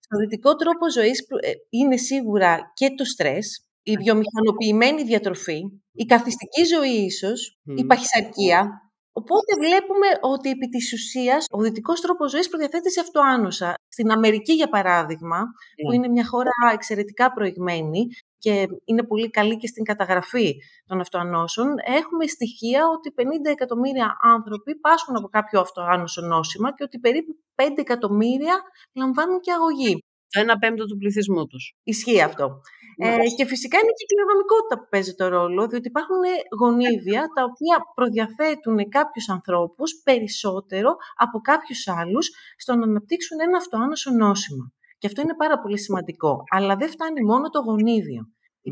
Στο 0.00 0.18
δυτικό 0.18 0.54
τρόπο 0.54 0.90
ζωής 0.90 1.20
ε, 1.40 1.50
είναι 1.70 1.96
σίγουρα 1.96 2.72
και 2.74 2.90
το 2.96 3.04
στρες, 3.04 3.66
η 3.82 3.96
βιομηχανοποιημένη 3.96 5.02
διατροφή, 5.02 5.60
η 5.92 6.04
καθιστική 6.04 6.64
ζωή 6.64 7.04
ίσως, 7.04 7.58
η 7.76 7.84
παχυσαρκία. 7.84 8.80
Οπότε 9.20 9.52
βλέπουμε 9.58 10.06
ότι 10.20 10.50
επί 10.50 10.68
της 10.68 10.92
ουσίας 10.92 11.44
ο 11.50 11.60
δυτικός 11.60 12.00
τρόπος 12.00 12.30
ζωής 12.30 12.48
προδιαθέτει 12.48 12.90
σε 12.92 13.00
αυτοάνωσα. 13.00 13.74
Στην 13.88 14.10
Αμερική, 14.10 14.52
για 14.52 14.68
παράδειγμα, 14.68 15.38
που 15.82 15.92
είναι 15.92 16.08
μια 16.08 16.26
χώρα 16.26 16.50
εξαιρετικά 16.72 17.32
προηγμένη, 17.32 18.06
και 18.38 18.66
είναι 18.84 19.02
πολύ 19.02 19.30
καλή 19.30 19.56
και 19.56 19.66
στην 19.66 19.84
καταγραφή 19.84 20.54
των 20.86 21.00
αυτοανώσεων, 21.00 21.68
έχουμε 21.84 22.26
στοιχεία 22.26 22.82
ότι 22.88 23.12
50 23.16 23.50
εκατομμύρια 23.50 24.16
άνθρωποι 24.20 24.76
πάσχουν 24.76 25.16
από 25.16 25.28
κάποιο 25.28 25.60
αυτοάνωσο 25.60 26.20
νόσημα 26.22 26.74
και 26.74 26.84
ότι 26.84 26.98
περίπου 26.98 27.36
5 27.54 27.68
εκατομμύρια 27.76 28.62
λαμβάνουν 28.94 29.40
και 29.40 29.52
αγωγή. 29.52 30.04
Το 30.28 30.40
ένα 30.40 30.58
πέμπτο 30.58 30.84
του 30.84 30.96
πληθυσμού 30.96 31.46
τους. 31.46 31.74
Ισχύει 31.82 32.20
αυτό. 32.22 32.60
Ε, 32.98 33.16
και 33.36 33.46
φυσικά 33.46 33.76
είναι 33.78 33.94
και 33.96 34.04
η 34.06 34.10
κληρονομικότητα 34.10 34.74
που 34.78 34.86
παίζει 34.90 35.14
το 35.14 35.28
ρόλο, 35.28 35.66
διότι 35.66 35.88
υπάρχουν 35.88 36.22
γονίδια 36.60 37.20
τα 37.36 37.42
οποία 37.50 37.76
προδιαθέτουν 37.94 38.88
κάποιους 38.88 39.28
ανθρώπους 39.28 40.00
περισσότερο 40.04 40.96
από 41.16 41.38
κάποιους 41.40 41.88
άλλους 41.88 42.30
στο 42.56 42.76
να 42.76 42.84
αναπτύξουν 42.84 43.40
ένα 43.40 43.56
αυτοάνωσο 43.56 44.10
νόσημα. 44.10 44.72
Και 44.98 45.06
αυτό 45.06 45.20
είναι 45.20 45.36
πάρα 45.36 45.60
πολύ 45.60 45.78
σημαντικό. 45.78 46.42
Αλλά 46.50 46.76
δεν 46.76 46.88
φτάνει 46.88 47.22
μόνο 47.24 47.48
το 47.48 47.60
γονίδιο. 47.60 48.22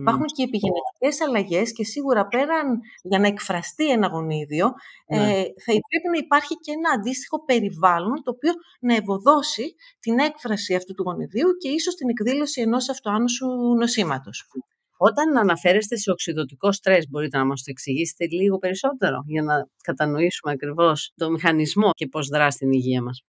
Υπάρχουν 0.00 0.26
και 0.36 0.42
επιγενετικές 0.48 1.16
αλλαγές 1.26 1.72
και 1.72 1.84
σίγουρα 1.84 2.26
πέραν 2.26 2.68
για 3.02 3.18
να 3.18 3.26
εκφραστεί 3.26 3.90
ένα 3.90 4.06
γονίδιο 4.06 4.66
ε, 5.06 5.16
ναι. 5.18 5.26
θα 5.64 5.72
πρέπει 5.88 6.08
να 6.12 6.18
υπάρχει 6.24 6.54
και 6.54 6.72
ένα 6.78 6.90
αντίστοιχο 6.96 7.44
περιβάλλον 7.44 8.22
το 8.24 8.30
οποίο 8.30 8.52
να 8.80 8.94
ευωδώσει 8.94 9.74
την 10.00 10.18
έκφραση 10.18 10.74
αυτού 10.74 10.94
του 10.94 11.02
γονιδίου 11.02 11.48
και 11.60 11.68
ίσως 11.68 11.94
την 11.94 12.08
εκδήλωση 12.08 12.60
ενός 12.60 12.88
αυτοάνωσου 12.88 13.46
νοσήματος. 13.78 14.48
Όταν 14.96 15.36
αναφέρεστε 15.36 15.96
σε 15.96 16.10
οξυδοτικό 16.10 16.72
στρες, 16.72 17.06
μπορείτε 17.10 17.38
να 17.38 17.44
μας 17.44 17.62
το 17.62 17.70
εξηγήσετε 17.70 18.26
λίγο 18.26 18.58
περισσότερο 18.58 19.22
για 19.26 19.42
να 19.42 19.54
κατανοήσουμε 19.82 20.52
ακριβώς 20.52 21.12
το 21.16 21.30
μηχανισμό 21.30 21.90
και 21.90 22.06
πώς 22.06 22.28
δρά 22.28 22.50
στην 22.50 22.72
υγεία 22.72 23.02
μας. 23.02 23.24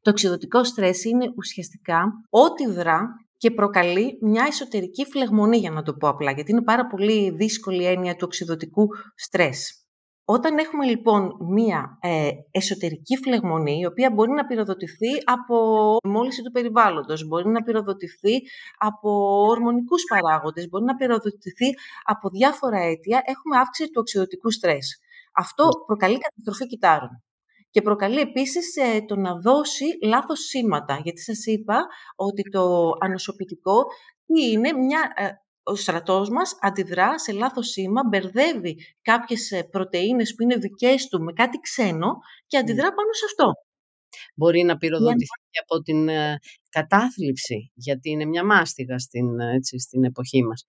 Το 0.00 0.10
οξυδοτικό 0.10 0.64
στρες 0.64 1.04
είναι 1.04 1.32
ουσιαστικά 1.36 2.04
ό,τι 2.30 2.66
δρά 2.66 3.08
και 3.44 3.50
προκαλεί 3.50 4.18
μια 4.20 4.44
εσωτερική 4.48 5.04
φλεγμονή, 5.04 5.56
για 5.56 5.70
να 5.70 5.82
το 5.82 5.94
πω 5.94 6.08
απλά, 6.08 6.30
γιατί 6.32 6.50
είναι 6.50 6.62
πάρα 6.62 6.86
πολύ 6.86 7.30
δύσκολη 7.30 7.82
η 7.82 7.86
έννοια 7.86 8.12
του 8.12 8.22
οξυδοτικού 8.24 8.86
στρες. 9.14 9.86
Όταν 10.24 10.58
έχουμε 10.58 10.84
λοιπόν 10.84 11.30
μία 11.52 11.98
ε, 12.00 12.28
εσωτερική 12.50 13.16
φλεγμονή, 13.16 13.78
η 13.78 13.86
οποία 13.86 14.10
μπορεί 14.10 14.30
να 14.30 14.46
πυροδοτηθεί 14.46 15.10
από 15.24 15.56
μόλυνση 16.04 16.42
του 16.42 16.50
περιβάλλοντος, 16.50 17.26
μπορεί 17.26 17.48
να 17.48 17.62
πυροδοτηθεί 17.62 18.34
από 18.78 19.10
ορμονικούς 19.48 20.02
παράγοντες, 20.08 20.68
μπορεί 20.68 20.84
να 20.84 20.94
πυροδοτηθεί 20.94 21.68
από 22.04 22.28
διάφορα 22.28 22.78
αίτια, 22.78 23.22
έχουμε 23.24 23.56
αύξηση 23.56 23.88
του 23.88 24.00
οξυδοτικού 24.00 24.50
στρες. 24.50 24.98
Αυτό 25.32 25.68
προκαλεί 25.86 26.18
καταστροφή 26.18 26.66
κυτάρων 26.66 27.22
και 27.74 27.82
προκαλεί 27.82 28.20
επίσης 28.20 28.76
ε, 28.76 29.00
το 29.00 29.16
να 29.16 29.34
δώσει 29.40 29.84
λάθος 30.02 30.40
σήματα. 30.40 31.00
Γιατί 31.02 31.20
σας 31.20 31.46
είπα 31.46 31.86
ότι 32.16 32.42
το 32.42 32.92
ανοσοποιητικό 33.00 33.84
είναι 34.26 34.72
μια, 34.72 35.12
ε, 35.16 35.28
ο 35.62 35.74
στρατός 35.74 36.28
μας 36.28 36.56
αντιδρά 36.60 37.18
σε 37.18 37.32
λάθος 37.32 37.68
σήμα, 37.68 38.02
μπερδεύει 38.08 38.76
κάποιες 39.02 39.50
ε, 39.50 39.62
πρωτεΐνες 39.62 40.34
που 40.34 40.42
είναι 40.42 40.56
δικές 40.56 41.08
του 41.08 41.22
με 41.22 41.32
κάτι 41.32 41.58
ξένο 41.58 42.16
και 42.46 42.58
αντιδρά 42.58 42.88
πάνω 42.94 43.12
σε 43.12 43.24
αυτό. 43.24 43.52
Μπορεί 44.36 44.62
να 44.62 44.76
πυροδοτηθεί 44.76 45.58
από 45.62 45.82
την 45.82 46.08
κατάθλιψη, 46.70 47.70
γιατί 47.74 48.10
είναι 48.10 48.24
μια 48.24 48.44
μάστιγα 48.44 48.98
στην, 48.98 49.40
έτσι, 49.40 49.78
στην 49.78 50.04
εποχή 50.04 50.44
μας. 50.44 50.64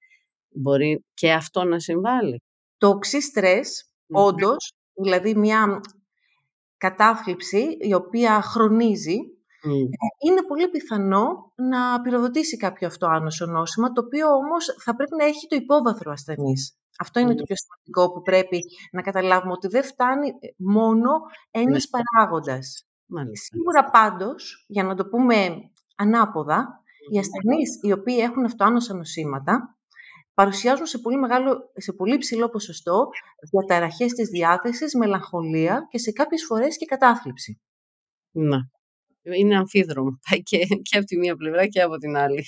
Μπορεί 0.49 1.05
και 1.13 1.31
αυτό 1.31 1.63
να 1.63 1.79
συμβάλλει. 1.79 2.41
Το 2.77 2.87
οξύ 2.87 3.21
στρες, 3.21 3.89
όντως, 4.07 4.71
δηλαδή 4.93 5.35
μια 5.35 5.81
κατάθλιψη 6.77 7.77
η 7.79 7.93
οποία 7.93 8.41
χρονίζει, 8.41 9.17
ε, 9.65 10.29
είναι 10.29 10.43
πολύ 10.47 10.67
πιθανό 10.67 11.51
να 11.55 12.01
πυροδοτήσει 12.01 12.57
κάποιο 12.57 12.87
αυτό 12.87 13.07
άνοσο 13.07 13.45
νόσημα, 13.45 13.91
το 13.91 14.01
οποίο 14.05 14.27
όμως 14.27 14.65
θα 14.83 14.95
πρέπει 14.95 15.15
να 15.19 15.25
έχει 15.25 15.47
το 15.47 15.55
υπόβαθρο 15.55 16.11
ασθενής. 16.11 16.77
Αυτό 16.99 17.19
είναι 17.19 17.35
το 17.35 17.43
πιο 17.43 17.55
σημαντικό 17.55 18.13
που 18.13 18.21
πρέπει 18.21 18.59
να 18.91 19.01
καταλάβουμε, 19.01 19.51
ότι 19.51 19.67
δεν 19.67 19.83
φτάνει 19.83 20.27
ε, 20.27 20.47
μόνο 20.57 21.09
ένας 21.51 21.89
ναι. 21.91 22.01
παράγοντας. 22.01 22.87
Σίγουρα 23.31 23.89
πάντως, 23.89 24.65
για 24.67 24.83
να 24.83 24.95
το 24.95 25.05
πούμε 25.05 25.47
ανάποδα, 25.95 26.83
οι 27.11 27.19
ασθενείς 27.19 27.79
οι 27.81 27.91
οποίοι 27.91 28.17
έχουν 28.21 28.45
αυτοάνωσα 28.45 28.93
νοσήματα, 28.93 29.74
παρουσιάζουν 30.35 30.85
σε 30.85 30.97
πολύ, 30.97 31.17
μεγάλο, 31.17 31.71
σε 31.75 31.93
πολύ 31.93 32.17
ψηλό 32.17 32.49
ποσοστό 32.49 33.07
διαταραχές 33.51 34.13
της 34.13 34.29
διάθεσης, 34.29 34.95
μελαγχολία 34.95 35.87
και 35.89 35.97
σε 35.97 36.11
κάποιες 36.11 36.43
φορές 36.45 36.77
και 36.77 36.85
κατάθλιψη. 36.85 37.61
Να. 38.31 38.57
Είναι 39.21 39.57
αμφίδρομο. 39.57 40.19
Πάει 40.29 40.43
και, 40.43 40.57
και 40.57 40.97
από 40.97 41.05
τη 41.05 41.17
μία 41.17 41.35
πλευρά 41.35 41.67
και 41.67 41.81
από 41.81 41.97
την 41.97 42.15
άλλη. 42.15 42.45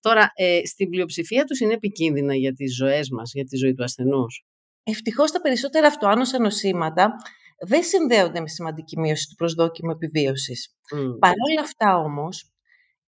Τώρα, 0.00 0.30
ε, 0.34 0.60
στην 0.64 0.90
πλειοψηφία 0.90 1.44
τους 1.44 1.60
είναι 1.60 1.72
επικίνδυνα 1.72 2.34
για 2.34 2.52
τις 2.52 2.76
ζωές 2.76 3.10
μας, 3.10 3.32
για 3.34 3.44
τη 3.44 3.56
ζωή 3.56 3.74
του 3.74 3.82
ασθενούς; 3.84 4.44
Ευτυχώς 4.82 5.30
τα 5.30 5.40
περισσότερα 5.40 5.86
αυτοάνωσα 5.86 6.40
νοσήματα 6.40 7.16
δεν 7.58 7.82
συνδέονται 7.82 8.40
με 8.40 8.48
σημαντική 8.48 8.98
μείωση 8.98 9.28
του 9.28 9.34
προσδόκιμου 9.34 9.90
επιβίωσης. 9.90 10.76
Mm. 10.94 11.18
Παρ' 11.18 11.34
όλα 11.50 11.60
αυτά 11.60 11.96
όμως, 11.98 12.50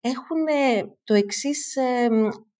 έχουν 0.02 0.46
το 1.04 1.13
εξής 1.13 1.78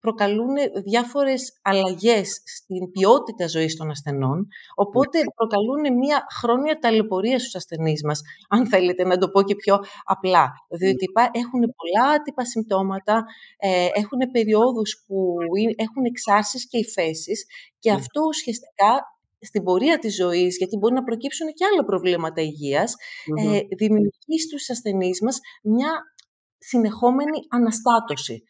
προκαλούν 0.06 0.56
διάφορες 0.84 1.60
αλλαγές 1.62 2.42
στην 2.58 2.92
ποιότητα 2.92 3.48
ζωής 3.48 3.76
των 3.76 3.90
ασθενών, 3.90 4.48
οπότε 4.76 5.18
ναι. 5.18 5.34
προκαλούν 5.36 5.98
μια 5.98 6.18
χρόνια 6.40 6.80
ταλαιπωρία 6.80 7.40
στους 7.40 7.56
ασθενείς 7.56 8.04
μας, 8.04 8.22
αν 8.56 8.68
θέλετε 8.68 9.04
να 9.04 9.18
το 9.18 9.30
πω 9.30 9.42
και 9.44 9.56
πιο 9.56 9.76
απλά. 10.04 10.46
Διότι 10.80 11.06
έχουν 11.32 11.62
πολλά 11.78 12.06
άτυπα 12.16 12.46
συμπτώματα, 12.46 13.24
ε, 13.58 13.88
έχουν 14.02 14.20
περιόδους 14.32 15.04
που 15.08 15.36
έχουν 15.76 16.04
εξάρσεις 16.06 16.68
και 16.68 16.78
υφέσεις 16.78 17.46
και 17.80 17.90
ναι. 17.92 17.96
αυτό 17.96 18.22
ουσιαστικά 18.28 18.92
στην 19.40 19.64
πορεία 19.64 19.98
της 20.00 20.16
ζωής, 20.16 20.58
γιατί 20.58 20.78
μπορεί 20.78 20.94
να 20.94 21.04
προκύψουν 21.04 21.48
και 21.48 21.66
άλλα 21.72 21.84
προβλήματα 21.86 22.42
υγείας, 22.42 22.96
ε, 23.40 23.60
δημιουργεί 23.76 24.40
στους 24.46 24.70
ασθενείς 24.70 25.22
μας 25.22 25.40
μια 25.64 25.92
συνεχόμενη 26.58 27.38
αναστάτωση. 27.50 28.44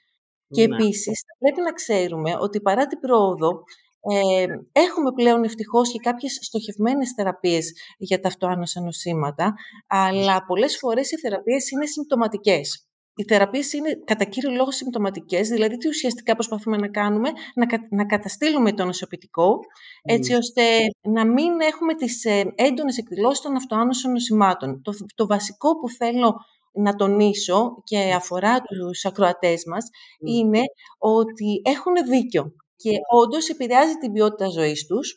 Και 0.53 0.67
ναι. 0.67 0.75
επίσης 0.75 1.23
πρέπει 1.39 1.61
να 1.61 1.71
ξέρουμε 1.71 2.31
ότι 2.39 2.61
παρά 2.61 2.87
την 2.87 2.99
πρόοδο 2.99 3.63
ε, 4.11 4.45
έχουμε 4.71 5.11
πλέον 5.15 5.43
ευτυχώς 5.43 5.91
και 5.91 5.99
κάποιες 5.99 6.37
στοχευμένες 6.41 7.11
θεραπείες 7.15 7.71
για 7.97 8.19
τα 8.19 8.27
αυτοάνωσα 8.27 8.81
νοσήματα, 8.81 9.53
αλλά 9.87 10.45
πολλές 10.45 10.77
φορές 10.77 11.11
οι 11.11 11.17
θεραπείες 11.17 11.71
είναι 11.71 11.85
συμπτωματικές. 11.85 12.87
οι 13.15 13.23
θεραπείες 13.23 13.73
είναι 13.73 13.89
κατά 14.05 14.23
κύριο 14.23 14.51
λόγο 14.51 14.71
συμπτωματικές, 14.71 15.49
δηλαδή 15.49 15.77
τι 15.77 15.87
ουσιαστικά 15.87 16.33
προσπαθούμε 16.33 16.77
να 16.77 16.87
κάνουμε, 16.87 17.29
να, 17.55 17.65
να 17.89 18.05
καταστήλουμε 18.05 18.73
το 18.73 18.85
νοσοποιητικό, 18.85 19.59
έτσι 20.01 20.33
ώστε 20.33 20.61
να 21.01 21.25
μην 21.25 21.51
έχουμε 21.61 21.93
τις 21.95 22.25
ε, 22.25 22.53
έντονες 22.55 22.97
εκδηλώσεις 22.97 23.39
των 23.39 23.55
αυτοάνωσων 23.55 24.11
νοσημάτων. 24.11 24.81
Το, 24.81 24.93
το 25.15 25.27
βασικό 25.27 25.79
που 25.79 25.89
θέλω 25.89 26.35
να 26.73 26.95
τονίσω 26.95 27.81
και 27.83 28.13
αφορά 28.15 28.61
τους 28.61 29.05
ακροατές 29.05 29.63
μας 29.65 29.85
είναι 30.25 30.61
ότι 30.97 31.61
έχουν 31.63 31.93
δίκιο 32.09 32.53
και 32.75 32.91
όντως 33.11 33.49
επηρεάζει 33.49 33.93
την 33.93 34.11
ποιότητα 34.11 34.49
ζωής 34.49 34.85
τους, 34.85 35.15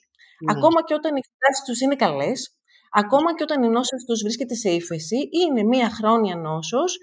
ακόμα 0.49 0.85
και 0.85 0.95
όταν 0.95 1.17
οι 1.17 1.21
φυτάσεις 1.25 1.65
τους 1.67 1.81
είναι 1.81 1.97
καλές, 1.97 2.57
ακόμα 2.91 3.35
και 3.35 3.43
όταν 3.43 3.63
η 3.63 3.69
νόσος 3.69 4.05
τους 4.07 4.23
βρίσκεται 4.23 4.55
σε 4.55 4.71
ύφεση, 4.71 5.29
είναι 5.43 5.63
μία 5.63 5.91
χρόνια 5.91 6.37
νόσος 6.37 6.97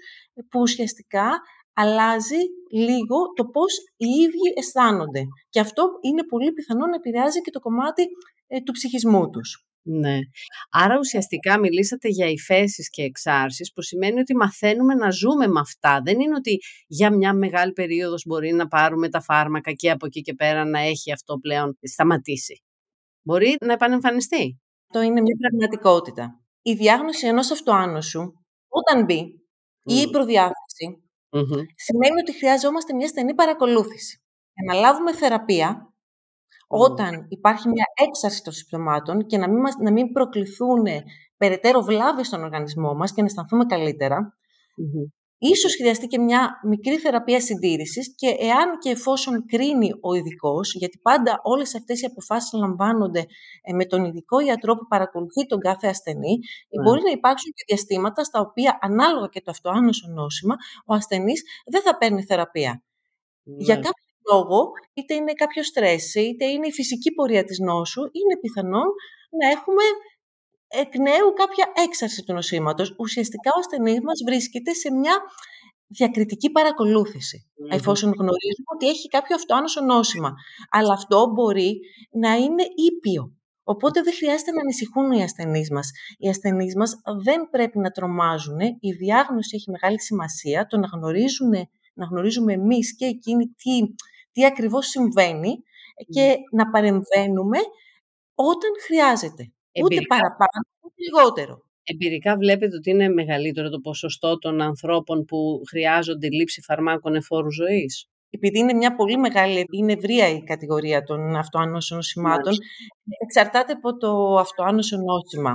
που 0.50 0.60
ουσιαστικά 0.60 1.30
αλλάζει 1.74 2.42
λίγο 2.70 3.16
το 3.36 3.44
πώς 3.44 3.78
οι 3.96 4.06
ίδιοι 4.06 4.52
αισθάνονται. 4.58 5.22
Και 5.48 5.60
αυτό 5.60 5.88
είναι 6.00 6.24
πολύ 6.24 6.52
πιθανό 6.52 6.86
να 6.86 6.94
επηρεάζει 6.94 7.40
και 7.40 7.50
το 7.50 7.60
κομμάτι 7.60 8.02
ε, 8.46 8.60
του 8.60 8.72
ψυχισμού 8.72 9.30
τους. 9.30 9.63
Ναι. 9.86 10.18
Άρα 10.70 10.98
ουσιαστικά 10.98 11.58
μιλήσατε 11.58 12.08
για 12.08 12.26
υφέσεις 12.26 12.90
και 12.90 13.02
εξάρσεις 13.02 13.72
που 13.72 13.82
σημαίνει 13.82 14.20
ότι 14.20 14.36
μαθαίνουμε 14.36 14.94
να 14.94 15.10
ζούμε 15.10 15.46
με 15.46 15.60
αυτά. 15.60 16.00
Δεν 16.04 16.20
είναι 16.20 16.34
ότι 16.34 16.58
για 16.86 17.10
μια 17.10 17.34
μεγάλη 17.34 17.72
περίοδος 17.72 18.24
μπορεί 18.26 18.52
να 18.52 18.68
πάρουμε 18.68 19.08
τα 19.08 19.20
φάρμακα 19.20 19.72
και 19.72 19.90
από 19.90 20.06
εκεί 20.06 20.20
και 20.20 20.34
πέρα 20.34 20.64
να 20.64 20.78
έχει 20.78 21.12
αυτό 21.12 21.38
πλέον 21.38 21.78
σταματήσει. 21.82 22.62
Μπορεί 23.22 23.56
να 23.60 23.72
επανεμφανιστεί. 23.72 24.60
Το 24.86 25.00
είναι 25.00 25.20
μια 25.20 25.36
πραγματικότητα. 25.40 26.40
Η 26.62 26.74
διάγνωση 26.74 27.26
ενός 27.26 27.50
αυτοάνωσου 27.50 28.32
όταν 28.68 29.04
μπει 29.04 29.20
ή 29.84 29.94
η 29.94 30.10
προδιαθεση 30.10 31.02
σημαίνει 31.74 32.20
ότι 32.20 32.36
χρειαζόμαστε 32.36 32.94
μια 32.94 33.08
στενή 33.08 33.34
παρακολούθηση. 33.34 34.22
Για 34.54 34.74
να 34.74 34.80
λάβουμε 34.80 35.14
θεραπεία 35.14 35.93
όταν 36.74 37.26
υπάρχει 37.28 37.68
μια 37.68 37.84
έξαρση 38.08 38.42
των 38.42 38.52
συμπτωμάτων 38.52 39.26
και 39.26 39.38
να 39.38 39.48
μην, 39.48 39.60
μας, 39.60 39.76
να 39.76 39.92
μην 39.92 40.12
προκληθούν 40.12 40.84
περαιτέρω 41.36 41.80
βλάβες 41.80 42.26
στον 42.26 42.42
οργανισμό 42.42 42.94
μας 42.94 43.12
και 43.12 43.20
να 43.20 43.26
αισθανθούμε 43.26 43.64
Ίσως 45.38 45.76
χρειαστεί 45.76 46.06
και 46.06 46.18
μια 46.18 46.60
μικρή 46.66 46.96
θεραπεία 46.96 47.40
συντήρησης 47.40 48.14
και 48.14 48.26
εάν 48.26 48.78
και 48.78 48.90
εφόσον 48.90 49.46
κρίνει 49.46 49.90
ο 50.00 50.14
ειδικός, 50.14 50.74
γιατί 50.74 50.98
πάντα 51.02 51.40
όλες 51.42 51.74
αυτές 51.74 52.02
οι 52.02 52.06
αποφάσεις 52.06 52.52
λαμβάνονται 52.52 53.26
ε, 53.62 53.72
με 53.72 53.84
τον 53.84 54.04
ειδικό 54.04 54.38
ιατρό 54.40 54.76
που 54.76 54.86
παρακολουθεί 54.88 55.46
τον 55.46 55.58
κάθε 55.58 55.88
ασθενή, 55.88 56.38
ναι. 56.38 56.82
μπορεί 56.82 57.02
να 57.02 57.10
υπάρξουν 57.10 57.52
και 57.52 57.64
διαστήματα 57.66 58.24
στα 58.24 58.40
οποία 58.40 58.78
ανάλογα 58.80 59.26
και 59.26 59.40
το 59.40 59.50
αυτοάνωσο 59.50 60.08
νόσημα, 60.08 60.54
ο 60.86 60.94
ασθενής 60.94 61.42
δεν 61.66 61.82
θα 61.82 61.96
παίρνει 61.96 62.22
θεραπεία. 62.22 62.82
Για 63.42 63.74
ναι. 63.74 63.80
Κάποιο 64.24 64.44
λόγο, 64.48 64.70
είτε 64.94 65.14
είναι 65.14 65.32
κάποιο 65.32 65.62
στρες, 65.62 66.14
είτε 66.14 66.44
είναι 66.44 66.66
η 66.66 66.72
φυσική 66.72 67.12
πορεία 67.12 67.44
της 67.44 67.58
νόσου, 67.58 68.00
είναι 68.00 68.38
πιθανόν 68.40 68.88
να 69.40 69.50
έχουμε 69.50 69.82
εκ 70.68 70.96
νέου 70.98 71.32
κάποια 71.32 71.72
έξαρση 71.86 72.24
του 72.24 72.32
νοσήματος. 72.32 72.94
Ουσιαστικά 72.98 73.50
ο 73.56 73.58
ασθενής 73.58 74.00
μας 74.00 74.18
βρίσκεται 74.26 74.72
σε 74.72 74.92
μια 74.92 75.16
διακριτική 75.86 76.50
εφόσον 77.70 78.10
γνωρίζουμε 78.12 78.70
ότι 78.74 78.88
έχει 78.88 79.08
κάποιο 79.08 79.36
αυτοάνωσο 79.36 79.80
νόσημα. 79.80 80.34
Αλλά 80.70 80.92
αυτό 80.92 81.30
μπορεί 81.34 81.80
να 82.10 82.34
είναι 82.34 82.62
ήπιο. 82.92 83.36
Οπότε 83.64 84.02
δεν 84.02 84.14
χρειάζεται 84.14 84.52
να 84.52 84.60
ανησυχούν 84.60 85.12
οι 85.12 85.22
ασθενείς 85.22 85.70
μας. 85.70 85.90
Οι 86.18 86.28
ασθενείς 86.28 86.76
μας 86.76 87.00
δεν 87.22 87.48
πρέπει 87.50 87.78
να 87.78 87.90
τρομάζουν. 87.90 88.60
Η 88.80 88.92
διάγνωση 88.92 89.56
έχει 89.56 89.70
μεγάλη 89.70 90.00
σημασία. 90.00 90.66
Το 90.66 90.78
να, 90.78 90.86
γνωρίζουν, 90.86 91.50
να 91.94 92.06
γνωρίζουμε 92.06 92.52
εμείς 92.52 92.96
και 92.96 93.06
εκείνοι 93.06 93.44
τι, 93.46 93.94
τι 94.34 94.44
ακριβώς 94.46 94.86
συμβαίνει 94.86 95.52
και 96.14 96.36
να 96.52 96.70
παρεμβαίνουμε 96.70 97.58
όταν 98.34 98.70
χρειάζεται. 98.86 99.52
Ούτε 99.84 99.98
παραπάνω, 100.08 100.64
ούτε 100.84 100.94
λιγότερο. 100.96 101.62
Εμπειρικά 101.84 102.36
βλέπετε 102.36 102.76
ότι 102.76 102.90
είναι 102.90 103.08
μεγαλύτερο 103.08 103.68
το 103.70 103.78
ποσοστό 103.78 104.38
των 104.38 104.60
ανθρώπων 104.60 105.24
που 105.24 105.60
χρειάζονται 105.70 106.28
λήψη 106.28 106.60
φαρμάκων 106.62 107.14
εφόρου 107.14 107.52
ζωής; 107.52 108.08
Επειδή 108.30 108.58
είναι 108.58 108.72
μια 108.72 108.94
πολύ 108.94 109.16
μεγάλη, 109.16 109.64
είναι 109.70 109.92
ευρεία 109.92 110.28
η 110.28 110.42
κατηγορία 110.42 111.02
των 111.02 111.36
αυτοάνωσων 111.36 111.96
νοσημάτων, 111.96 112.54
εξαρτάται 113.22 113.72
από 113.72 113.96
το 113.96 114.36
αυτοάνωσο 114.38 114.96
νόσημα. 114.96 115.54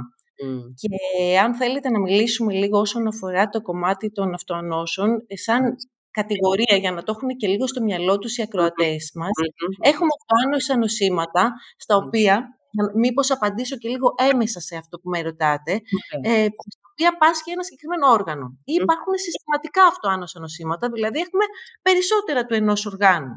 Και 0.76 1.40
αν 1.40 1.56
θέλετε 1.56 1.90
να 1.90 2.00
μιλήσουμε 2.00 2.54
λίγο 2.54 2.80
όσον 2.80 3.08
αφορά 3.08 3.48
το 3.50 3.62
κομμάτι 3.62 4.12
των 4.12 4.34
αυτοανώσεων, 4.34 5.10
σαν 5.46 5.76
κατηγορία 6.12 6.76
για 6.78 6.92
να 6.92 7.04
το 7.04 7.14
έχουν 7.16 7.30
και 7.38 7.48
λίγο 7.48 7.68
στο 7.68 7.82
μυαλό 7.82 8.18
τους 8.18 8.38
οι 8.38 8.42
ακροατές 8.42 9.12
μας, 9.16 9.32
έχουμε 9.82 10.10
αυτοάνωσα 10.20 10.78
νοσήματα, 10.78 11.54
στα 11.78 11.96
οποία 11.96 12.60
μήπως 12.96 13.32
απαντήσω 13.32 13.76
και 13.78 13.90
λίγο 13.90 14.08
έμεσα 14.32 14.60
σε 14.60 14.76
αυτό 14.76 14.98
που 15.00 15.10
με 15.10 15.22
ρωτάτε, 15.22 15.74
okay. 15.74 16.30
ε, 16.30 16.48
στην 16.74 16.86
οποία 16.92 17.18
πάσχει 17.18 17.52
ένα 17.52 17.64
συγκεκριμένο 17.64 18.08
όργανο. 18.08 18.46
Ή 18.64 18.74
υπάρχουν 18.82 19.14
συστηματικά 19.26 19.84
αυτοάνωσα 19.86 20.40
νοσήματα, 20.40 20.90
δηλαδή 20.90 21.20
έχουμε 21.20 21.46
περισσότερα 21.82 22.46
του 22.46 22.54
ενός 22.54 22.86
οργάνου. 22.86 23.34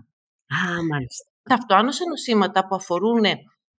Α, 0.56 0.60
μάλιστα. 0.90 1.24
Τα 1.42 1.54
αυτοάνωσα 1.54 2.04
νοσήματα 2.08 2.66
που 2.66 2.74
αφορούν 2.74 3.24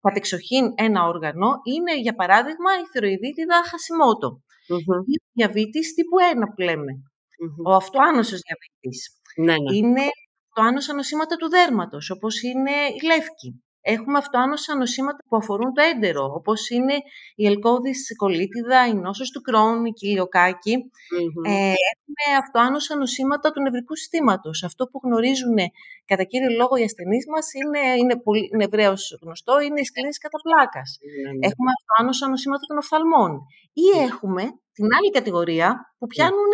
κατεξοχήν 0.01 0.65
ένα 0.75 0.99
όργανο 1.13 1.47
είναι, 1.73 1.93
για 2.05 2.15
παράδειγμα, 2.15 2.71
η 2.83 2.85
θηροειδίτιδα 2.91 3.57
χασιμότο. 3.69 4.29
Mm-hmm. 4.69 4.99
Ή 5.11 5.13
ο 5.21 5.27
διαβήτης 5.33 5.93
τύπου 5.93 6.17
1 6.35 6.53
που 6.55 6.61
λέμε. 6.61 6.91
Ο 7.65 7.71
αυτοάνωσος 7.81 8.39
διαβήτης. 8.45 8.99
Ναι, 9.35 9.55
ναι. 9.63 9.75
Είναι 9.75 10.05
αυτοάνωσα 10.47 10.93
νοσήματα 10.93 11.35
του 11.35 11.49
δέρματος, 11.49 12.09
όπως 12.09 12.41
είναι 12.41 12.71
η 12.71 13.05
λεύκη. 13.05 13.63
Έχουμε 13.85 14.17
αυτοάνωσα 14.17 14.75
νοσήματα 14.75 15.17
που 15.27 15.35
αφορούν 15.35 15.73
το 15.73 15.81
έντερο, 15.93 16.23
όπως 16.39 16.69
είναι 16.69 16.95
η 17.35 17.45
ελκώδης 17.45 18.15
κολίτιδα, 18.15 18.87
η 18.87 18.93
νόσος 18.93 19.29
του 19.31 19.41
Κρόν, 19.41 19.85
η 19.85 19.91
κοιλιοκακη 19.91 20.75
Ε, 21.47 21.73
έχουμε 21.91 22.23
αυτοάνωσα 22.43 22.95
νοσήματα 22.97 23.51
του 23.51 23.61
νευρικού 23.61 23.95
συστήματος. 23.95 24.63
Αυτό 24.63 24.85
που 24.85 24.99
γνωρίζουν 25.03 25.57
κατά 26.05 26.23
κύριο 26.23 26.49
λόγο 26.59 26.75
οι 26.75 26.83
ασθενείς 26.83 27.25
μας 27.33 27.45
είναι, 27.59 27.83
είναι, 28.01 28.15
πολύ, 28.25 28.49
είναι 28.53 28.67
γνωστό, 29.21 29.53
είναι 29.65 29.79
η 29.79 29.87
σκλήνες 29.89 30.17
κατά 30.17 30.37
πλάκας. 30.45 30.89
Mm-hmm. 30.99 31.47
Έχουμε 31.49 31.69
αυτοάνωσα 31.77 32.25
νοσήματα 32.29 32.63
των 32.69 32.77
οφθαλμών. 32.77 33.31
Ή 33.85 33.87
έχουμε 34.09 34.43
την 34.77 34.87
άλλη 34.97 35.09
κατηγορία 35.17 35.67
που 35.97 36.05
ναι. 36.05 36.11
πιάνουν 36.13 36.53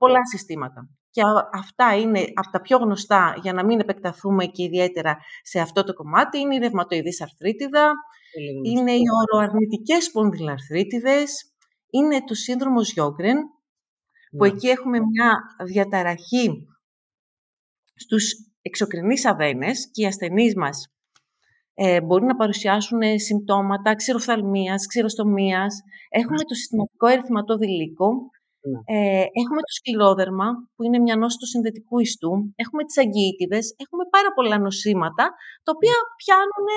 πολλά 0.00 0.26
συστήματα. 0.32 0.88
Και 1.10 1.22
αυτά 1.52 1.96
είναι 1.96 2.20
από 2.34 2.50
τα 2.50 2.60
πιο 2.60 2.76
γνωστά, 2.78 3.34
για 3.42 3.52
να 3.52 3.64
μην 3.64 3.80
επεκταθούμε 3.80 4.44
και 4.44 4.62
ιδιαίτερα 4.62 5.16
σε 5.42 5.60
αυτό 5.60 5.84
το 5.84 5.92
κομμάτι, 5.92 6.38
είναι 6.38 6.54
η 6.54 6.58
ρευματοειδής 6.58 7.22
αρθρίτιδα, 7.22 7.92
είναι 8.64 8.92
οι 8.92 9.04
οροαρνητικές 9.22 10.04
σπονδυλαρθρίτιδες, 10.04 11.54
είναι 11.90 12.24
το 12.24 12.34
σύνδρομος 12.34 12.92
Γιόγκρεν, 12.92 13.38
που 14.36 14.44
ναι. 14.44 14.48
εκεί 14.48 14.68
έχουμε 14.68 14.98
μια 15.00 15.38
διαταραχή 15.64 16.66
στους 17.94 18.32
εξωκρινείς 18.62 19.26
αδένες 19.26 19.90
και 19.92 20.02
οι 20.02 20.06
ασθενείς 20.06 20.54
μας 20.56 20.86
ε, 21.74 22.00
μπορεί 22.00 22.24
να 22.24 22.36
παρουσιάσουν 22.36 23.00
συμπτώματα 23.18 23.94
ξηροφθαλμίας, 23.94 24.86
ξηροστομίας. 24.86 25.80
Έχουμε 26.08 26.36
το 26.36 26.54
συστηματικό 26.54 27.06
ερυθματώδη 27.06 27.66
λύκο, 27.66 28.08
ναι. 28.68 28.80
Ε, 28.84 29.24
έχουμε 29.40 29.60
το 29.66 29.72
σκληρόδερμα, 29.78 30.46
που 30.74 30.82
είναι 30.84 30.98
μια 30.98 31.16
νόση 31.16 31.36
του 31.38 31.46
συνδετικού 31.46 31.98
ιστού. 31.98 32.32
Έχουμε 32.54 32.84
τις 32.84 32.98
αγκίτιδες. 32.98 33.74
Έχουμε 33.76 34.04
πάρα 34.10 34.30
πολλά 34.34 34.58
νοσήματα, 34.58 35.24
τα 35.62 35.72
οποία 35.74 35.96
ναι. 35.98 36.14
πιάνουν 36.22 36.68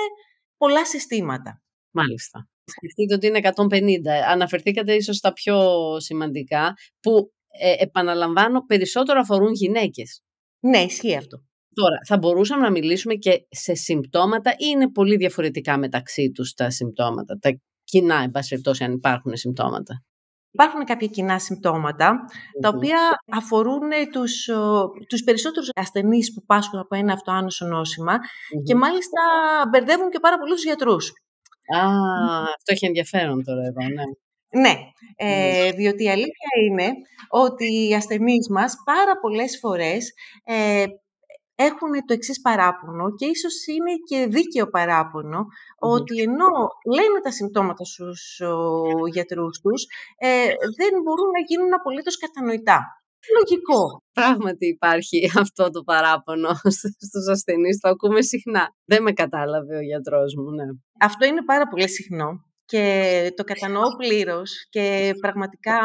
πολλά 0.56 0.84
συστήματα. 0.86 1.62
Μάλιστα. 1.90 2.48
Σκεφτείτε 2.64 3.14
ότι 3.14 3.26
είναι 3.26 3.40
150. 3.42 4.08
Αναφερθήκατε 4.28 4.94
ίσως 4.94 5.16
στα 5.16 5.32
πιο 5.32 5.56
σημαντικά, 6.00 6.74
που 7.00 7.32
ε, 7.48 7.74
επαναλαμβάνω 7.78 8.64
περισσότερο 8.64 9.20
αφορούν 9.20 9.52
γυναίκες. 9.52 10.22
Ναι, 10.60 10.78
ισχύει 10.78 11.16
αυτό. 11.16 11.44
Τώρα, 11.74 11.98
θα 12.06 12.18
μπορούσαμε 12.18 12.62
να 12.62 12.70
μιλήσουμε 12.70 13.14
και 13.14 13.46
σε 13.48 13.74
συμπτώματα 13.74 14.50
ή 14.50 14.56
είναι 14.58 14.90
πολύ 14.90 15.16
διαφορετικά 15.16 15.78
μεταξύ 15.78 16.30
τους 16.34 16.52
τα 16.52 16.70
συμπτώματα, 16.70 17.38
τα 17.38 17.60
κοινά, 17.84 18.16
εν 18.16 18.30
πάση 18.30 18.60
αν 18.80 18.92
υπάρχουν 18.92 19.36
συμπτώματα; 19.36 20.04
Υπάρχουν 20.54 20.84
κάποια 20.84 21.06
κοινά 21.06 21.38
τα 22.60 22.68
οποία 22.74 22.98
αφορούν 23.32 23.90
τους, 24.12 24.48
τους 25.08 25.22
περισσότερους 25.24 25.70
ασθενείς 25.74 26.32
που 26.34 26.44
πάσχουν 26.46 26.78
από 26.78 26.94
ένα 26.94 27.12
αυτοάνωσο 27.12 27.66
και 28.64 28.74
μάλιστα 28.74 29.20
μπερδεύουν 29.70 30.10
και 30.10 30.20
πάρα 30.20 30.38
πολλούς 30.38 30.64
γιατρούς. 30.64 31.12
Α, 31.76 31.86
αυτό 32.42 32.72
έχει 32.72 32.86
ενδιαφέρον 32.86 33.44
τώρα 33.44 33.62
εδώ, 33.62 33.82
ναι. 33.82 34.02
Ναι, 34.60 34.74
ε, 35.16 35.70
διότι 35.70 36.04
η 36.04 36.10
αλήθεια 36.10 36.48
είναι 36.64 36.92
ότι 37.28 37.88
οι 37.88 37.94
ασθενείς 37.94 38.48
μας 38.50 38.74
πάρα 38.84 39.18
πολλές 39.20 39.58
φορές 39.60 40.12
ε, 40.44 40.84
έχουν 41.54 41.92
το 42.06 42.12
εξής 42.12 42.40
παράπονο 42.40 43.14
και 43.14 43.26
ίσως 43.26 43.66
είναι 43.66 43.92
και 44.08 44.26
δίκαιο 44.36 44.66
ότι 45.78 46.20
ενώ 46.20 46.52
λένε 46.96 47.18
τα 47.22 47.30
συμπτώματα 47.30 47.84
στους 47.84 48.40
ο, 48.40 49.06
γιατρούς 49.06 49.60
τους, 49.60 49.82
ε, 50.18 50.46
δεν 50.80 50.92
μπορούν 51.02 51.30
να 51.36 51.40
γίνουν 51.48 51.74
απολύτως 51.74 52.16
κατανοητά. 52.18 52.78
λογικό. 53.36 54.02
Πράγματι 54.12 54.66
υπάρχει 54.66 55.30
αυτό 55.42 55.70
το 55.70 55.80
παράπονο 55.82 56.50
στους 57.06 57.26
ασθενείς, 57.30 57.80
το 57.80 57.88
ακούμε 57.88 58.20
συχνά. 58.22 58.64
Δεν 58.84 59.02
με 59.02 59.12
κατάλαβε 59.12 59.76
ο 59.76 59.84
γιατρός 59.90 60.34
μου, 60.34 60.50
ναι. 60.50 60.66
Αυτό 61.00 61.26
είναι 61.26 61.44
πάρα 61.44 61.66
πολύ 61.68 61.88
συχνό 61.88 62.28
και 62.64 63.32
το 63.36 63.44
κατανοώ 63.44 63.96
πλήρως 63.96 64.66
και 64.70 65.14
πραγματικά 65.20 65.78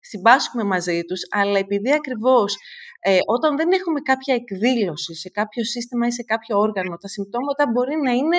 συμπάσχουμε 0.00 0.64
μαζί 0.64 1.02
τους, 1.02 1.20
αλλά 1.30 1.58
επειδή 1.58 1.92
ακριβώς 1.92 2.56
ε, 3.00 3.18
όταν 3.26 3.56
δεν 3.56 3.72
έχουμε 3.72 4.00
κάποια 4.00 4.34
εκδήλωση 4.34 5.14
σε 5.14 5.28
κάποιο 5.28 5.64
σύστημα 5.64 6.06
ή 6.06 6.12
σε 6.12 6.22
κάποιο 6.22 6.58
όργανο, 6.58 6.96
τα 6.96 7.08
συμπτώματα 7.08 7.66
μπορεί 7.72 7.96
να 8.02 8.10
είναι 8.10 8.38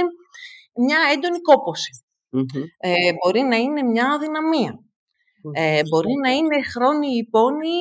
μια 0.76 1.00
έντονη 1.13 1.39
Ε, 2.78 3.12
μπορεί 3.13 3.41
να 3.41 3.56
είναι 3.56 3.82
μια 3.82 4.08
αδυναμία. 4.10 4.80
Ε, 5.54 5.82
μπορεί 5.89 6.13
να 6.23 6.30
είναι 6.32 6.63
χρόνιοι 6.63 7.28
πόνοι 7.30 7.80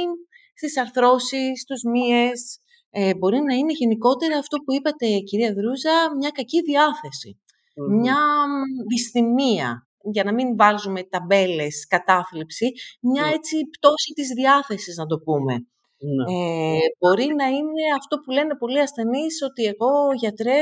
στις 0.55 0.79
αρθρώσεις, 0.79 1.61
στους 1.61 1.83
μύες. 1.93 2.59
Ε, 2.91 3.15
μπορεί 3.15 3.39
να 3.41 3.55
είναι 3.55 3.73
γενικότερα 3.73 4.39
αυτό 4.39 4.57
που 4.59 4.73
είπατε, 4.75 5.19
κυρία 5.19 5.53
Δρούζα, 5.55 6.17
μια 6.19 6.31
κακή 6.31 6.61
Μια 8.01 8.19
δυσθυμία, 8.89 9.86
για 10.13 10.25
να 10.25 10.33
μην 10.35 10.57
βάζουμε 10.57 11.03
ταμπέλες, 11.03 11.87
κατάθλιψη, 11.87 12.73
μια 13.01 13.23
ναι. 13.23 13.33
έτσι 13.33 13.57
πτώση 13.79 14.13
της 14.15 14.29
διάθεσης, 14.29 14.97
να 14.97 15.07
το 15.07 15.19
πούμε. 15.19 15.55
Ναι. 15.99 16.25
Ε, 16.37 16.79
μπορεί 16.99 17.35
να 17.35 17.47
είναι 17.47 17.85
αυτό 17.99 18.17
που 18.17 18.31
λένε 18.31 18.57
πολλοί 18.57 18.81
ασθενείς, 18.81 19.43
ότι 19.43 19.65
εγώ, 19.65 20.13
γιατρέ, 20.19 20.61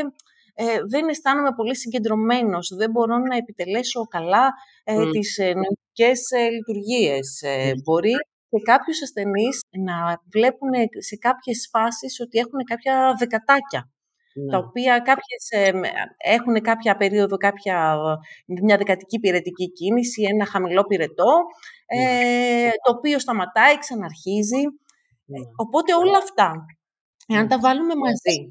ε, 0.55 0.79
δεν 0.89 1.09
αισθάνομαι 1.09 1.53
πολύ 1.57 1.77
συγκεντρωμένος, 1.77 2.75
δεν 2.77 2.91
μπορώ 2.91 3.17
να 3.19 3.37
επιτελέσω 3.37 4.01
καλά 4.05 4.53
ε, 4.85 4.97
mm. 4.97 5.11
τις 5.11 5.39
ε, 5.39 5.53
νοητικές 5.55 6.31
ε, 6.31 6.49
λειτουργίες. 6.49 7.43
Ε, 7.43 7.73
μπορεί 7.85 8.15
και 8.51 8.61
κάποιους 8.63 9.03
ασθενείς 9.03 9.61
να 9.71 10.23
βλέπουν 10.33 10.71
σε 10.99 11.17
κάποιες 11.17 11.69
φάσεις 11.73 12.21
ότι 12.21 12.39
έχουν 12.39 12.65
κάποια 12.65 13.15
δεκατάκια. 13.19 13.91
Τα 14.35 14.59
ναι. 14.59 14.65
οποία 14.65 14.99
κάποιες 14.99 15.73
έχουν 16.17 16.61
κάποια 16.61 16.97
περίοδο, 16.97 17.37
κάποια, 17.37 17.97
μια 18.47 18.77
δεκατική 18.77 19.19
πυρετική 19.19 19.73
κίνηση, 19.73 20.23
ένα 20.33 20.47
χαμηλό 20.47 20.83
πυρετό, 20.83 21.33
ναι. 21.97 22.71
το 22.85 22.93
οποίο 22.97 23.19
σταματάει, 23.19 23.79
ξαναρχίζει. 23.79 24.63
Ναι. 25.25 25.41
Οπότε 25.57 25.95
όλα 25.95 26.19
αυτά, 26.19 26.65
εάν 27.27 27.49
τα 27.49 27.59
βάλουμε 27.59 27.95
μαζί, 27.95 28.49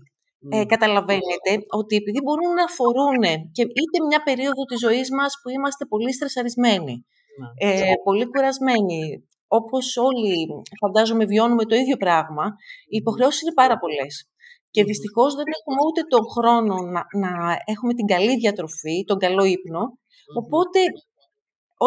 ε, 0.50 0.66
καταλαβαίνετε 0.66 1.52
ότι 1.70 1.96
επειδή 1.96 2.20
μπορούν 2.24 2.54
να 2.54 2.64
αφορούν 2.64 3.22
και 3.52 3.62
είτε 3.62 4.06
μια 4.08 4.24
περίοδο 4.24 4.64
της 4.64 4.80
ζωής 4.80 5.12
μας 5.12 5.40
που 5.42 5.50
είμαστε 5.50 5.86
πολύ 5.86 6.14
στρεσαρισμένοι, 6.14 7.06
ε, 7.58 7.94
πολύ 8.04 8.26
κουρασμένοι, 8.26 9.28
όπως 9.48 9.98
όλοι 9.98 10.48
φαντάζομαι 10.80 11.26
βιώνουμε 11.26 11.66
το 11.66 11.76
ίδιο 11.76 11.98
πράγμα, 11.98 12.46
οι 12.90 12.98
υποχρεώσεις 12.98 13.42
είναι 13.42 13.54
πάρα 13.54 13.78
πολλές. 13.78 14.33
Και 14.76 14.84
δυστυχώς 14.84 15.32
δεν 15.40 15.48
έχουμε 15.56 15.80
ούτε 15.88 16.02
τον 16.14 16.24
χρόνο 16.34 16.76
να, 16.96 17.02
να 17.24 17.32
έχουμε 17.74 17.94
την 17.94 18.08
καλή 18.14 18.36
διατροφή, 18.44 18.96
τον 19.10 19.18
καλό 19.26 19.44
ύπνο. 19.44 19.84
Οπότε 20.42 20.80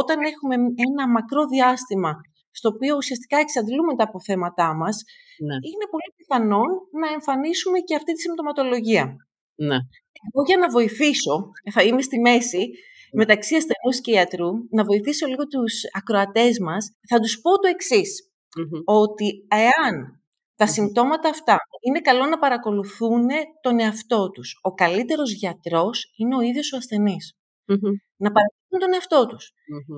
όταν 0.00 0.18
έχουμε 0.32 0.54
ένα 0.86 1.04
μακρό 1.16 1.42
διάστημα 1.54 2.12
στο 2.58 2.68
οποίο 2.72 2.96
ουσιαστικά 2.96 3.36
εξαντλούμε 3.38 3.92
τα 3.96 4.04
αποθέματά 4.04 4.68
μας, 4.80 4.96
ναι. 5.46 5.56
είναι 5.68 5.86
πολύ 5.92 6.10
πιθανόν 6.16 6.70
να 7.00 7.08
εμφανίσουμε 7.16 7.78
και 7.86 7.94
αυτή 7.94 8.12
τη 8.12 8.20
συμπτωματολογία. 8.20 9.04
Ναι. 9.68 9.78
Εγώ 10.26 10.40
για 10.46 10.58
να 10.62 10.68
βοηθήσω, 10.76 11.34
θα 11.74 11.82
είμαι 11.82 12.02
στη 12.02 12.18
μέση, 12.20 12.58
ναι. 12.58 13.18
μεταξύ 13.22 13.54
ασθενούς 13.60 13.96
και 14.00 14.12
ιατρού, 14.12 14.50
να 14.76 14.84
βοηθήσω 14.84 15.26
λίγο 15.26 15.44
τους 15.46 15.74
ακροατές 15.98 16.58
μας, 16.66 16.82
θα 17.10 17.18
τους 17.20 17.40
πω 17.40 17.50
το 17.58 17.68
εξής 17.74 18.10
ότι 18.84 19.46
εάν 19.48 20.15
τα 20.56 20.66
συμπτώματα 20.66 21.28
αυτά 21.28 21.56
είναι 21.80 22.00
καλό 22.00 22.26
να 22.26 22.38
παρακολουθούν 22.38 23.26
τον 23.60 23.80
εαυτό 23.80 24.30
τους. 24.30 24.58
Ο 24.62 24.74
καλύτερος 24.74 25.32
γιατρός 25.32 26.12
είναι 26.16 26.36
ο 26.36 26.40
ίδιος 26.40 26.72
ο 26.72 26.76
ασθενης 26.76 27.34
Να 28.16 28.30
παρακολουθούν 28.32 28.78
τον 28.78 28.92
εαυτό 28.94 29.26
τους. 29.26 29.52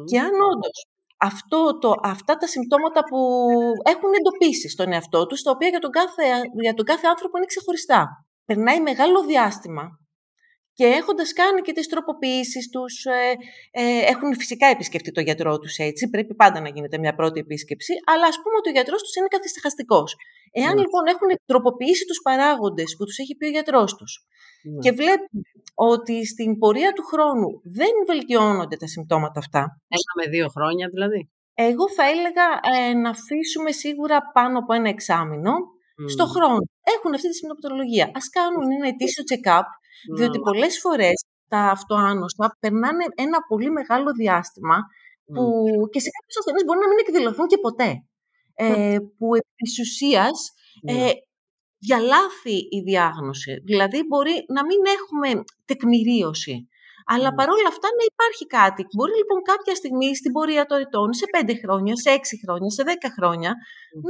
Και 0.04 0.18
αν 0.18 0.32
όντως 0.52 0.86
αυτό 1.20 1.78
το, 1.78 1.94
αυτά 2.02 2.36
τα 2.36 2.46
συμπτώματα 2.46 3.00
που 3.04 3.18
έχουν 3.82 4.10
εντοπίσεις 4.18 4.72
στον 4.72 4.92
εαυτό 4.92 5.26
τους, 5.26 5.42
τα 5.42 5.50
οποία 5.50 5.68
για 5.68 5.78
τον 5.78 5.90
κάθε, 5.90 6.22
για 6.62 6.74
τον 6.74 6.84
κάθε 6.84 7.06
άνθρωπο 7.06 7.36
είναι 7.36 7.46
ξεχωριστά. 7.46 8.06
Περνάει 8.44 8.80
μεγάλο 8.80 9.24
διάστημα 9.24 9.98
και 10.78 10.86
έχοντας 11.00 11.32
κάνει 11.32 11.60
και 11.66 11.72
τις 11.72 11.86
τροποποιήσεις 11.92 12.64
τους, 12.74 13.04
ε, 13.04 13.20
ε, 13.70 14.00
έχουν 14.12 14.30
φυσικά 14.40 14.66
επισκεφτεί 14.66 15.10
το 15.12 15.20
γιατρό 15.20 15.58
τους 15.58 15.76
έτσι, 15.76 16.10
πρέπει 16.10 16.34
πάντα 16.34 16.60
να 16.60 16.68
γίνεται 16.68 16.98
μια 16.98 17.14
πρώτη 17.14 17.40
επίσκεψη, 17.40 17.92
αλλά 18.12 18.26
ας 18.32 18.36
πούμε 18.42 18.56
ότι 18.60 18.68
ο 18.68 18.72
γιατρός 18.72 19.00
τους 19.02 19.14
είναι 19.16 19.26
καθιστεχαστικός. 19.36 20.16
Εάν 20.52 20.74
ναι. 20.74 20.80
λοιπόν 20.82 21.02
έχουν 21.12 21.28
τροποποιήσει 21.50 22.04
τους 22.04 22.20
παράγοντες 22.26 22.90
που 22.96 23.04
τους 23.04 23.18
έχει 23.18 23.34
πει 23.36 23.46
ο 23.46 23.54
γιατρός 23.56 23.90
τους 23.98 24.12
ναι. 24.62 24.78
και 24.84 24.92
βλέπουν 25.00 25.40
ότι 25.74 26.26
στην 26.26 26.58
πορεία 26.58 26.92
του 26.92 27.04
χρόνου 27.10 27.50
δεν 27.78 27.94
βελτιώνονται 28.06 28.76
τα 28.76 28.86
συμπτώματα 28.86 29.38
αυτά. 29.44 29.62
Ένα 29.96 30.10
με 30.18 30.24
δύο 30.34 30.48
χρόνια 30.54 30.86
δηλαδή. 30.94 31.20
Εγώ 31.54 31.84
θα 31.96 32.04
έλεγα 32.14 32.46
ε, 32.72 32.92
να 33.02 33.10
αφήσουμε 33.16 33.70
σίγουρα 33.72 34.16
πάνω 34.36 34.58
από 34.58 34.72
ένα 34.78 34.88
εξάμεινο 34.88 35.52
στο 36.14 36.26
χρόνο. 36.34 36.60
Έχουν 36.96 37.10
αυτή 37.14 37.28
τη 37.30 37.36
συμπτωματολογία. 37.38 38.06
Ας 38.18 38.26
κάνουν 38.36 38.66
ένα 38.76 38.86
ετήσιο 38.92 39.22
check-up, 39.30 39.68
διότι 40.16 40.38
πολλές 40.38 40.80
φορές 40.80 41.24
τα 41.48 41.58
αυτοάνωστα 41.58 42.56
περνάνε 42.60 43.04
ένα 43.14 43.38
πολύ 43.48 43.70
μεγάλο 43.70 44.12
διάστημα 44.12 44.76
που 45.34 45.44
και 45.92 46.00
σε 46.00 46.10
κάποιους 46.14 46.36
ασθενείς 46.38 46.64
μπορεί 46.64 46.78
να 46.78 46.88
μην 46.88 46.98
εκδηλωθούν 47.06 47.46
και 47.46 47.58
ποτέ. 47.58 48.02
Ε, 48.60 48.98
που 49.18 49.34
επί 49.34 49.54
της 49.56 49.78
ουσίας 49.78 50.52
ε, 50.82 51.10
διαλάθει 51.78 52.56
η 52.76 52.80
διάγνωση. 52.84 53.52
Δηλαδή 53.64 53.98
μπορεί 54.08 54.44
να 54.56 54.62
μην 54.64 54.80
έχουμε 54.96 55.44
τεκμηρίωση. 55.64 56.68
Αλλά 57.12 57.30
παρόλα 57.38 57.68
αυτά 57.74 57.88
να 57.98 58.04
υπάρχει 58.12 58.44
κάτι. 58.58 58.82
Μπορεί 58.96 59.14
λοιπόν 59.20 59.38
κάποια 59.52 59.74
στιγμή 59.80 60.08
στην 60.20 60.32
πορεία 60.36 60.64
των 60.70 60.78
ετών, 60.84 61.08
σε 61.20 61.26
πέντε 61.34 61.54
χρόνια, 61.62 61.94
σε 62.02 62.10
έξι 62.18 62.34
χρόνια, 62.42 62.70
σε 62.76 62.82
δέκα 62.90 63.08
χρόνια, 63.16 63.50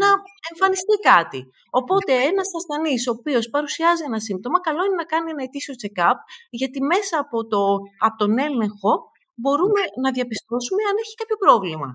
να 0.00 0.08
εμφανιστεί 0.52 0.96
κάτι. 1.10 1.40
Οπότε 1.80 2.12
ένας 2.30 2.48
ασθενής 2.58 3.02
ο 3.08 3.12
οποίος 3.18 3.44
παρουσιάζει 3.54 4.02
ένα 4.10 4.20
σύμπτωμα, 4.26 4.58
καλό 4.68 4.80
είναι 4.84 4.98
να 5.02 5.08
κάνει 5.12 5.28
ένα 5.34 5.42
ετήσιο 5.48 5.74
check-up, 5.82 6.18
γιατί 6.60 6.78
μέσα 6.92 7.14
από, 7.24 7.38
το, 7.52 7.60
από 8.06 8.16
τον 8.22 8.32
έλεγχο 8.48 8.92
μπορούμε 9.40 9.82
να 10.02 10.08
διαπιστώσουμε 10.16 10.82
αν 10.90 10.96
έχει 11.02 11.14
κάποιο 11.20 11.38
πρόβλημα. 11.44 11.88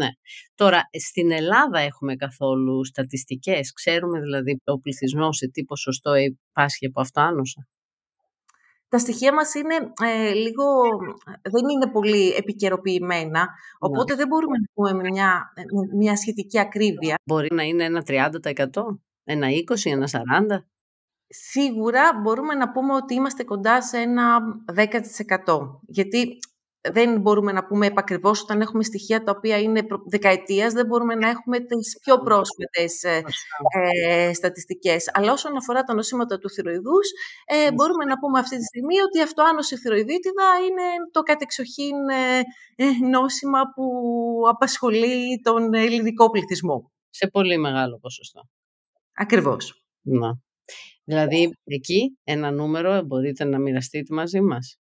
Ναι. 0.00 0.08
Τώρα, 0.54 0.80
στην 1.08 1.28
Ελλάδα 1.40 1.78
έχουμε 1.90 2.14
καθόλου 2.14 2.84
στατιστικές; 2.84 3.72
Ξέρουμε 3.72 4.20
δηλαδή 4.20 4.52
ο 4.64 4.78
πληθυσμός 4.80 5.36
σε 5.36 5.46
τι 5.52 5.64
ποσοστό 5.64 6.12
πάσχει 6.52 6.86
από 6.86 7.00
αυτοάνωσα; 7.00 7.60
Τα 8.88 8.98
στοιχεία 8.98 9.34
μας 9.34 9.54
είναι 9.54 9.74
ε, 10.02 10.32
λίγο, 10.32 10.64
δεν 11.42 11.68
είναι 11.68 11.90
πολύ 11.92 12.30
επικαιροποιημένα, 12.30 13.40
ναι. 13.40 13.46
οπότε 13.78 14.14
δεν 14.14 14.26
μπορούμε 14.26 14.56
να 14.58 14.66
πούμε 14.74 15.02
με 15.02 15.08
μια, 15.08 15.52
μια 15.92 16.16
σχετική 16.16 16.58
ακρίβεια. 16.58 17.14
Μπορεί 17.24 17.48
να 17.54 17.62
είναι 17.62 17.84
ένα 17.84 18.02
30%, 18.06 18.30
ένα 19.24 19.46
20%, 19.48 19.76
ένα 19.84 20.08
40%. 20.12 20.64
Σίγουρα 21.28 22.20
μπορούμε 22.22 22.54
να 22.54 22.70
πούμε 22.72 22.94
ότι 22.94 23.14
είμαστε 23.14 23.44
κοντά 23.44 23.82
σε 23.82 23.98
ένα 23.98 24.38
10%. 24.74 24.88
Γιατί 25.86 26.38
δεν 26.92 27.20
μπορούμε 27.20 27.52
να 27.52 27.64
πούμε 27.66 27.86
επακριβώς 27.86 28.42
όταν 28.42 28.60
έχουμε 28.60 28.84
στοιχεία 28.84 29.22
τα 29.22 29.32
οποία 29.36 29.58
είναι 29.58 29.86
δεκαετίας, 30.06 30.72
δεν 30.72 30.86
μπορούμε 30.86 31.14
να 31.14 31.28
έχουμε 31.28 31.58
τις 31.58 31.98
πιο 32.00 32.18
πρόσφατες 32.18 33.02
ε, 33.02 33.22
ε, 34.08 34.32
στατιστικές. 34.32 35.10
Αλλά 35.12 35.32
όσον 35.32 35.56
αφορά 35.56 35.82
τα 35.82 35.94
νοσήματα 35.94 36.38
του 36.38 36.50
θηροειδούς, 36.50 37.10
ε, 37.46 37.72
μπορούμε 37.72 38.04
να 38.04 38.18
πούμε 38.18 38.38
αυτή 38.38 38.56
τη 38.56 38.64
στιγμή 38.64 39.00
ότι 39.00 39.18
η 39.18 39.22
αυτοάνωση 39.22 39.76
θηροειδίτιδα 39.76 40.48
είναι 40.68 40.82
το 41.10 41.22
κατεξοχήν 41.22 42.08
ε, 42.08 42.38
ε, 42.76 43.08
νόσημα 43.10 43.60
που 43.74 43.84
απασχολεί 44.48 45.40
τον 45.42 45.74
ελληνικό 45.74 46.30
πληθυσμό. 46.30 46.92
Σε 47.10 47.26
πολύ 47.26 47.58
μεγάλο 47.58 47.98
ποσοστό. 47.98 48.40
Ακριβώς. 49.14 49.82
Να. 50.02 50.38
Δηλαδή, 51.04 51.50
εκεί 51.64 52.18
ένα 52.24 52.50
νούμερο 52.50 53.02
μπορείτε 53.02 53.44
να 53.44 53.58
μοιραστείτε 53.58 54.14
μαζί 54.14 54.40
μας. 54.40 54.78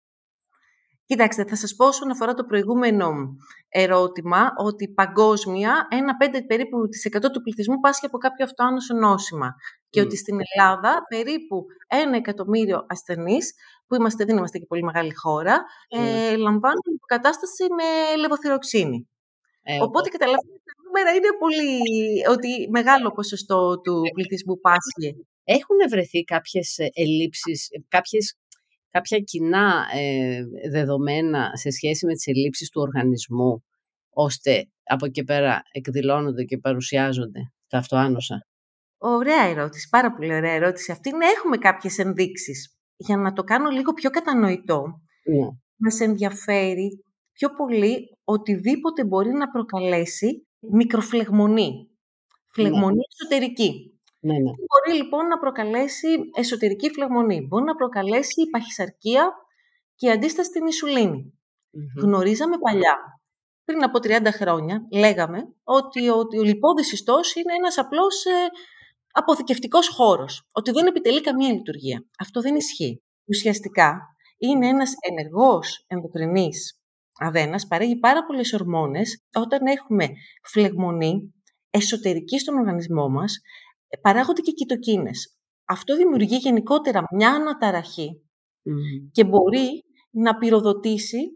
Κοιτάξτε, 1.13 1.45
θα 1.45 1.55
σας 1.55 1.75
πω 1.75 1.85
όσον 1.85 2.11
αφορά 2.11 2.33
το 2.33 2.43
προηγούμενο 2.43 3.07
ερώτημα, 3.69 4.51
ότι 4.57 4.87
παγκόσμια 4.89 5.87
ένα 5.91 6.13
5 6.19 6.45
περίπου 6.47 6.87
της 6.87 7.07
100 7.11 7.31
του 7.31 7.41
πληθυσμού 7.41 7.79
πάσχει 7.79 8.05
από 8.05 8.17
κάποιο 8.17 8.45
αυτοάνωσο 8.45 8.93
νόσημα 8.93 9.55
και 9.89 10.01
ότι 10.01 10.17
στην 10.17 10.37
Ελλάδα 10.53 11.01
περίπου 11.09 11.65
ένα 11.87 12.15
εκατομμύριο 12.15 12.85
ασθενείς, 12.89 13.53
που 13.87 13.95
είμαστε, 13.95 14.25
δεν 14.25 14.37
είμαστε 14.37 14.57
και 14.57 14.65
πολύ 14.65 14.83
μεγάλη 14.83 15.13
χώρα, 15.15 15.63
ε, 15.87 16.35
λαμβάνουν 16.35 16.93
υποκατάσταση 16.95 17.63
με 17.77 18.17
λεβοθυροξίνη. 18.21 19.09
Ε, 19.63 19.81
Οπότε 19.81 20.09
καταλαβαίνετε 20.09 20.61
τα 20.69 20.73
νούμερα 20.83 21.11
είναι 21.17 21.31
πολύ, 21.39 21.79
ότι 22.29 22.69
μεγάλο 22.69 23.11
ποσοστό 23.11 23.81
του 23.81 24.01
ε, 24.05 24.09
πληθυσμού 24.13 24.59
πάσχει. 24.59 25.27
Έχουν 25.43 25.77
βρεθεί 25.89 26.23
κάποιες 26.23 26.77
ελλείψεις, 26.93 27.67
κάποιες 27.87 28.37
κάποια 28.93 29.19
κοινά 29.19 29.85
ε, 29.93 30.43
δεδομένα 30.69 31.51
σε 31.53 31.69
σχέση 31.69 32.05
με 32.05 32.13
τις 32.13 32.27
ελλείψεις 32.27 32.69
του 32.69 32.81
οργανισμού, 32.81 33.63
ώστε 34.09 34.67
από 34.83 35.05
εκεί 35.05 35.23
πέρα 35.23 35.61
εκδηλώνονται 35.71 36.43
και 36.43 36.57
παρουσιάζονται 36.57 37.39
τα 37.67 37.77
αυτοάνωσα. 37.77 38.47
Ωραία 38.97 39.43
ερώτηση, 39.43 39.87
πάρα 39.89 40.13
πολύ 40.13 40.35
ωραία 40.35 40.51
ερώτηση. 40.51 40.91
Αυτή 40.91 41.09
είναι 41.09 41.25
έχουμε 41.25 41.57
κάποιες 41.57 41.97
ενδείξεις. 41.97 42.77
Για 42.95 43.17
να 43.17 43.33
το 43.33 43.43
κάνω 43.43 43.69
λίγο 43.69 43.93
πιο 43.93 44.09
κατανοητό, 44.09 44.83
ναι. 45.23 45.47
μας 45.75 45.99
ενδιαφέρει 45.99 47.03
πιο 47.31 47.49
πολύ 47.49 48.17
οτιδήποτε 48.23 49.05
μπορεί 49.05 49.31
να 49.31 49.49
προκαλέσει 49.49 50.47
μικροφλεγμονή. 50.59 51.87
Φλεγμονή 52.47 52.95
ναι. 52.95 53.01
εσωτερική. 53.11 53.92
Ναι, 54.25 54.33
ναι. 54.33 54.51
Μπορεί 54.69 54.97
λοιπόν 54.97 55.27
να 55.27 55.37
προκαλέσει 55.37 56.07
εσωτερική 56.35 56.89
φλεγμονή. 56.89 57.45
Μπορεί 57.47 57.63
να 57.63 57.75
προκαλέσει 57.75 58.49
παχυσαρκία 58.51 59.31
και 59.95 60.11
αντίσταση 60.11 60.49
στην 60.49 60.65
ισουλινη 60.65 61.33
Γνωρίζαμε 62.01 62.57
παλιά, 62.57 62.97
πριν 63.63 63.83
από 63.83 63.99
30 64.03 64.27
χρόνια, 64.33 64.87
λέγαμε 64.91 65.39
ότι, 65.63 66.09
ότι 66.09 66.37
ο 66.37 66.43
λιπόδης 66.43 66.91
ιστός 66.91 67.35
είναι 67.35 67.53
ένας 67.57 67.77
απλός 67.77 68.25
ε, 68.25 68.31
αποθηκευτικός 69.11 69.87
χώρος, 69.87 70.47
ότι 70.53 70.71
δεν 70.71 70.85
επιτελεί 70.85 71.21
καμία 71.21 71.53
λειτουργία. 71.53 72.05
Αυτό 72.19 72.41
δεν 72.41 72.55
ισχύει. 72.55 73.03
Ουσιαστικά 73.25 73.99
είναι 74.37 74.67
ένας 74.67 74.93
ενεργός 75.09 75.85
ενδοκρινής 75.87 76.79
αδένας, 77.19 77.67
παρέχει 77.67 77.95
πάρα 77.95 78.25
πολλές 78.25 78.53
ορμόνες. 78.53 79.23
Όταν 79.35 79.65
έχουμε 79.65 80.07
φλεγμονή 80.43 81.33
εσωτερική 81.69 82.39
στον 82.39 82.57
οργανισμό 82.57 83.09
μας, 83.09 83.39
παράγονται 84.01 84.41
και 84.41 84.51
κυτοκίνες. 84.51 85.37
Αυτό 85.65 85.95
δημιουργεί 85.95 86.35
γενικότερα 86.35 87.03
μια 87.11 87.29
αναταραχή 87.29 88.21
και 89.11 89.23
μπορεί 89.23 89.83
να 90.09 90.37
πυροδοτήσει 90.37 91.31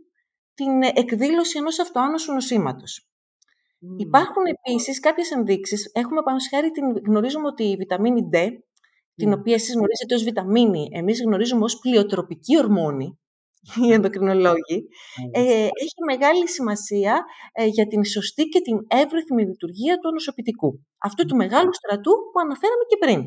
την 0.53 0.81
εκδήλωση 0.83 1.57
ενός 1.57 1.79
αυτοάνωσου 1.79 2.33
νοσήματος. 2.33 3.09
Υπάρχουν 3.97 4.43
επίσης 4.45 4.99
κάποιες 4.99 5.31
ενδείξεις. 5.31 5.91
Έχουμε 5.93 6.21
πάνω 6.21 6.37
χάρη, 6.49 6.71
την, 6.71 6.83
γνωρίζουμε 7.07 7.47
ότι 7.47 7.63
η 7.63 7.75
βιταμίνη 7.75 8.29
D, 8.33 8.49
την 9.15 9.33
οποία 9.33 9.53
εσείς 9.53 9.73
γνωρίζετε 9.73 10.15
ως 10.15 10.23
βιταμίνη, 10.23 10.89
εμείς 10.91 11.21
γνωρίζουμε 11.21 11.63
ως 11.63 11.79
πλειοτροπική 11.79 12.57
ορμόνη, 12.57 13.19
οι 13.75 13.91
ενδοκρινολόγοι, 13.93 14.87
ε, 15.31 15.41
έχει 15.83 15.99
μεγάλη 16.05 16.49
σημασία 16.49 17.25
ε, 17.53 17.65
για 17.65 17.87
την 17.87 18.05
σωστή 18.05 18.43
και 18.43 18.61
την 18.61 18.77
εύρυθμη 18.87 19.43
λειτουργία 19.45 19.95
του 19.97 20.11
νοσοποιητικού. 20.11 20.85
Αυτού 20.97 21.25
του 21.25 21.35
μεγάλου 21.35 21.73
στρατού 21.73 22.11
που 22.31 22.39
αναφέραμε 22.43 22.83
και 22.89 22.97
πριν. 22.99 23.19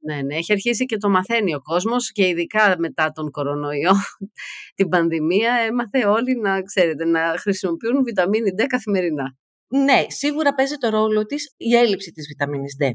Ναι, 0.00 0.22
ναι, 0.22 0.36
έχει 0.36 0.52
αρχίσει 0.52 0.84
και 0.84 0.96
το 0.96 1.08
μαθαίνει 1.08 1.54
ο 1.54 1.60
κόσμος 1.62 2.12
και 2.12 2.26
ειδικά 2.26 2.74
μετά 2.78 3.12
τον 3.12 3.30
κορονοϊό, 3.30 3.92
την 4.76 4.88
πανδημία, 4.88 5.52
έμαθε 5.52 6.06
όλοι 6.06 6.40
να, 6.40 6.62
ξέρετε, 6.62 7.04
να 7.04 7.34
χρησιμοποιούν 7.38 8.04
βιταμίνη 8.04 8.50
D 8.58 8.64
καθημερινά. 8.66 9.36
Ναι, 9.68 10.04
σίγουρα 10.08 10.54
παίζει 10.54 10.76
το 10.76 10.88
ρόλο 10.88 11.26
της 11.26 11.54
η 11.56 11.76
έλλειψη 11.76 12.12
της 12.12 12.26
βιταμίνης 12.26 12.76
D. 12.80 12.90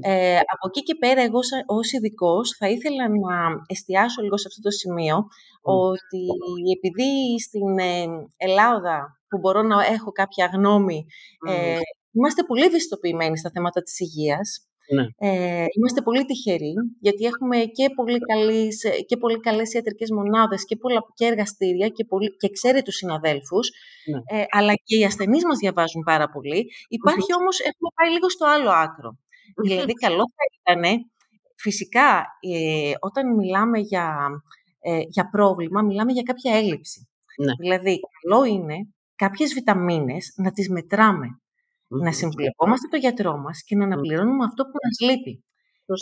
Ε, 0.00 0.36
από 0.36 0.64
εκεί 0.68 0.82
και 0.82 0.94
πέρα, 0.98 1.22
εγώ 1.22 1.38
ως 1.66 1.92
ειδικός 1.92 2.56
θα 2.58 2.68
ήθελα 2.68 3.08
να 3.08 3.36
εστιάσω 3.66 4.22
λίγο 4.22 4.36
σε 4.38 4.48
αυτό 4.48 4.60
το 4.60 4.70
σημείο, 4.70 5.16
ότι 5.62 6.22
επειδή 6.76 7.40
στην 7.40 7.78
ε, 7.78 8.04
Ελλάδα, 8.36 9.20
που 9.28 9.38
μπορώ 9.38 9.62
να 9.62 9.84
έχω 9.84 10.10
κάποια 10.12 10.50
γνώμη, 10.54 11.06
ε, 11.48 11.78
είμαστε 12.12 12.42
πολύ 12.42 12.64
ευαισθητοποιημένοι 12.64 13.38
στα 13.38 13.50
θέματα 13.54 13.82
της 13.82 14.00
υγείας, 14.00 14.68
ναι. 14.94 15.04
Ε, 15.18 15.64
είμαστε 15.76 16.00
πολύ 16.02 16.24
τυχεροί, 16.24 16.74
γιατί 17.00 17.24
έχουμε 17.24 17.56
και 17.56 17.90
πολύ, 17.94 18.18
καλές, 18.18 18.84
και 19.06 19.16
πολύ 19.16 19.40
καλές 19.40 19.72
ιατρικές 19.72 20.10
μονάδες 20.10 20.64
και, 20.64 20.76
πολλά, 20.76 21.00
και 21.14 21.24
εργαστήρια 21.24 21.88
και, 21.88 22.04
πολύ, 22.04 22.36
και 22.36 22.82
τους 22.84 22.94
συναδέλφους, 22.94 23.70
ναι. 24.12 24.40
ε, 24.40 24.44
αλλά 24.50 24.72
και 24.74 24.98
οι 24.98 25.04
ασθενείς 25.04 25.44
μας 25.44 25.58
διαβάζουν 25.58 26.02
πάρα 26.02 26.28
πολύ. 26.28 26.70
Υπάρχει 26.88 27.30
όμως, 27.40 27.60
έχουμε 27.60 27.90
πάει 27.94 28.10
λίγο 28.10 28.28
στο 28.30 28.46
άλλο 28.46 28.70
άκρο. 28.70 29.18
Δηλαδή, 29.64 29.92
καλό 29.92 30.24
θα 30.36 30.74
ήταν, 30.74 31.10
φυσικά, 31.56 32.26
ε, 32.40 32.92
όταν 32.98 33.34
μιλάμε 33.34 33.78
για, 33.78 34.28
ε, 34.80 35.00
για 35.08 35.28
πρόβλημα, 35.30 35.82
μιλάμε 35.82 36.12
για 36.12 36.22
κάποια 36.22 36.56
έλλειψη. 36.56 37.08
Ναι. 37.44 37.52
Δηλαδή, 37.58 38.00
καλό 38.22 38.44
είναι 38.44 38.76
κάποιες 39.14 39.52
βιταμίνες 39.54 40.32
να 40.36 40.50
τις 40.50 40.68
μετράμε 40.68 41.26
να 41.88 42.12
συμβουλευόμαστε 42.12 42.86
το 42.90 42.96
γιατρό 42.96 43.36
μας 43.36 43.62
και 43.62 43.76
να 43.76 43.84
αναπληρώνουμε 43.84 44.44
αυτό 44.44 44.64
που 44.64 44.78
μας 44.82 45.10
λείπει. 45.10 45.44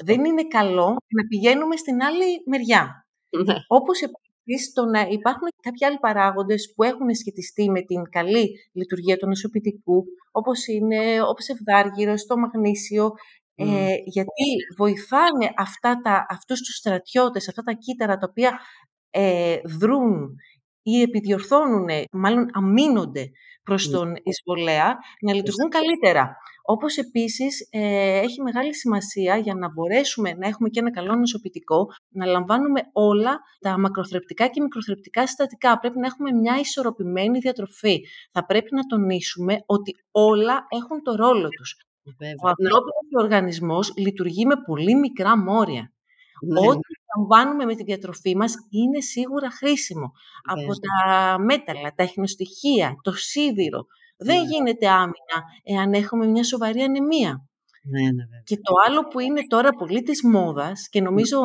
Δεν 0.05 0.25
είναι 0.25 0.47
καλό 0.47 0.97
να 1.09 1.23
πηγαίνουμε 1.29 1.77
στην 1.77 2.03
άλλη 2.03 2.43
μεριά. 2.47 3.07
Ναι. 3.45 3.55
Όπως 3.67 4.01
επίσης 4.01 4.26
το 4.75 4.85
να 4.85 5.01
υπάρχουν 5.01 5.49
κάποιοι 5.63 5.87
άλλοι 5.87 5.99
παράγοντες 5.99 6.73
που 6.75 6.83
έχουν 6.83 7.15
σχετιστεί 7.15 7.71
με 7.71 7.83
την 7.83 8.03
καλή 8.11 8.51
λειτουργία 8.73 9.17
του 9.17 9.27
νοσοποιητικού, 9.27 10.05
όπως 10.31 10.67
είναι 10.67 11.23
ο 11.23 11.35
ψευδάργυρος, 11.35 12.27
το 12.27 12.37
μαγνήσιο, 12.37 13.11
ε, 13.55 13.95
γιατί 14.05 14.45
βοηθάνε 14.77 15.53
αυτά 15.57 16.01
τα, 16.03 16.27
αυτούς 16.29 16.61
τους 16.61 16.75
στρατιώτες, 16.77 17.49
αυτά 17.49 17.63
τα 17.63 17.73
κύτταρα 17.73 18.17
τα 18.17 18.27
οποία 18.31 18.59
ε, 19.11 19.57
δρούν 19.65 20.37
ή 20.89 21.03
επιδιορθώνουν, 21.03 21.89
μάλλον 22.13 22.47
αμήνονται 22.53 23.31
προς 23.63 23.91
τον 23.91 24.15
εισβολέα, 24.23 24.97
να 25.21 25.35
λειτουργούν 25.35 25.69
καλύτερα. 25.69 26.37
Όπως 26.63 26.97
επίσης 26.97 27.69
ε, 27.71 28.19
έχει 28.19 28.43
μεγάλη 28.43 28.75
σημασία 28.75 29.37
για 29.37 29.55
να 29.55 29.73
μπορέσουμε 29.73 30.33
να 30.33 30.47
έχουμε 30.47 30.69
και 30.69 30.81
ένα 30.81 30.91
καλό 30.91 31.15
νοσοποιητικό, 31.15 31.87
να 32.09 32.27
λαμβάνουμε 32.27 32.81
όλα 32.93 33.41
τα 33.61 33.79
μακροθρεπτικά 33.79 34.47
και 34.47 34.61
μικροθρεπτικά 34.61 35.27
συστατικά. 35.27 35.79
Πρέπει 35.79 35.99
να 35.99 36.07
έχουμε 36.07 36.31
μια 36.33 36.59
ισορροπημένη 36.61 37.39
διατροφή. 37.39 38.01
Θα 38.33 38.47
πρέπει 38.47 38.75
να 38.75 38.83
τονίσουμε 38.83 39.63
ότι 39.67 39.93
όλα 40.11 40.67
έχουν 40.69 41.03
το 41.03 41.15
ρόλο 41.15 41.49
τους. 41.49 41.77
Ο 42.45 42.49
ανθρώπινος 42.49 43.23
οργανισμός 43.23 43.93
λειτουργεί 43.97 44.47
με 44.47 44.55
πολύ 44.67 44.95
μικρά 44.95 45.39
μόρια. 45.39 45.93
Ναι. 46.43 46.69
Ό,τι 46.69 46.95
λαμβάνουμε 47.17 47.65
με 47.65 47.75
τη 47.75 47.83
διατροφή 47.83 48.37
μας 48.37 48.55
είναι 48.71 49.01
σίγουρα 49.01 49.51
χρήσιμο. 49.51 50.13
Από 50.43 50.73
τα 50.81 51.39
μέταλλα, 51.39 51.93
τα 51.95 52.03
εχνοστοιχεία, 52.03 52.95
το 53.03 53.13
σίδηρο. 53.13 53.87
Δεν 54.17 54.41
ναι. 54.41 54.47
γίνεται 54.47 54.89
άμυνα 54.89 55.39
εάν 55.63 55.93
έχουμε 55.93 56.27
μια 56.27 56.45
σοβαρή 56.45 56.81
ανεμία. 56.81 57.49
Ναι, 57.83 58.03
ναι, 58.03 58.25
και 58.45 58.57
το 58.57 58.73
άλλο 58.87 59.09
που 59.09 59.21
είναι 59.21 59.41
τώρα 59.47 59.71
πολύ 59.71 60.03
της 60.03 60.23
μόδας 60.23 60.89
και 60.89 61.01
νομίζω 61.01 61.39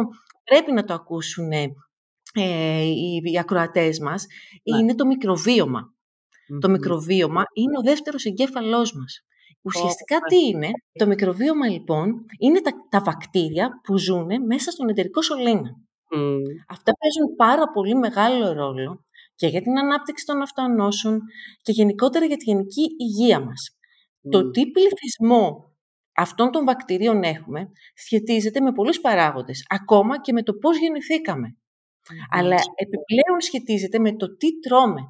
πρέπει 0.44 0.72
να 0.72 0.84
το 0.84 0.94
ακούσουν 0.94 1.52
ε, 1.52 2.82
οι, 2.82 3.22
οι 3.24 3.40
ακροατές 3.40 4.00
μας, 4.00 4.26
είναι 4.64 4.96
το 4.96 5.06
μικροβίωμα. 5.06 5.94
Το 6.60 6.70
μικροβίωμα 6.70 7.44
είναι 7.54 7.78
ο 7.78 7.82
δεύτερος 7.82 8.26
εγκέφαλός 8.26 8.94
μας. 8.94 9.26
Ουσιαστικά 9.64 10.20
τι 10.20 10.46
είναι, 10.46 10.70
το 10.92 11.08
μικροβίωμα 11.08 11.68
λοιπόν 11.68 12.26
είναι 12.40 12.62
τα, 12.62 12.72
τα 12.90 13.02
βακτήρια 13.02 13.70
που 13.84 13.98
ζουν 13.98 14.28
μέσα 14.46 14.72
στον 14.72 14.90
εταιρικό 14.90 15.22
σωλήνα. 15.22 15.70
Αυτά 16.70 16.92
παίζουν 17.00 17.36
πάρα 17.36 17.72
πολύ 17.72 17.96
μεγάλο 17.96 18.52
ρόλο 18.54 19.06
και 19.36 19.48
για 19.48 19.62
την 19.62 19.80
ανάπτυξη 19.80 20.26
των 20.26 20.42
αυτοανώσεων 20.42 21.22
και 21.62 21.72
γενικότερα 21.72 22.26
για 22.26 22.38
τη 22.38 22.44
γενική 22.44 22.96
υγεία 22.98 23.40
μας. 23.40 23.78
Το 24.30 24.50
τι 24.50 24.72
πληθυσμό 24.72 25.76
αυτών 26.16 26.52
των 26.52 26.66
βακτηρίων 26.66 27.24
έχουμε 27.24 27.72
σχετίζεται 27.94 28.62
με 28.62 28.72
πολλούς 28.72 29.00
παράγοντες, 29.02 29.66
ακόμα 29.70 30.22
και 30.22 30.34
με 30.34 30.44
το 30.44 30.54
πώς 30.54 30.78
γεννηθήκαμε. 30.80 31.56
Αλλά 32.30 32.56
επιπλέον 32.76 33.42
σχετίζεται 33.42 34.00
με 34.00 34.16
το 34.16 34.36
τι 34.38 34.60
τρώμε, 34.60 35.02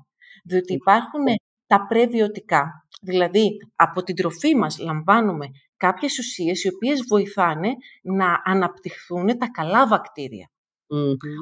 διότι 0.44 0.74
υπάρχουν 0.74 1.24
τα 1.68 1.86
πρεβιωτικά, 1.88 2.81
Δηλαδή, 3.04 3.58
από 3.76 4.04
την 4.04 4.16
τροφή 4.16 4.56
μας 4.56 4.80
λαμβάνουμε 4.80 5.46
κάποιες 5.78 6.18
ουσίες 6.18 6.64
οι 6.64 6.74
οποίες 6.74 7.00
βοηθάνε 7.10 7.70
να 8.02 8.42
αναπτυχθούν 8.46 9.38
τα 9.38 9.50
καλά 9.52 9.88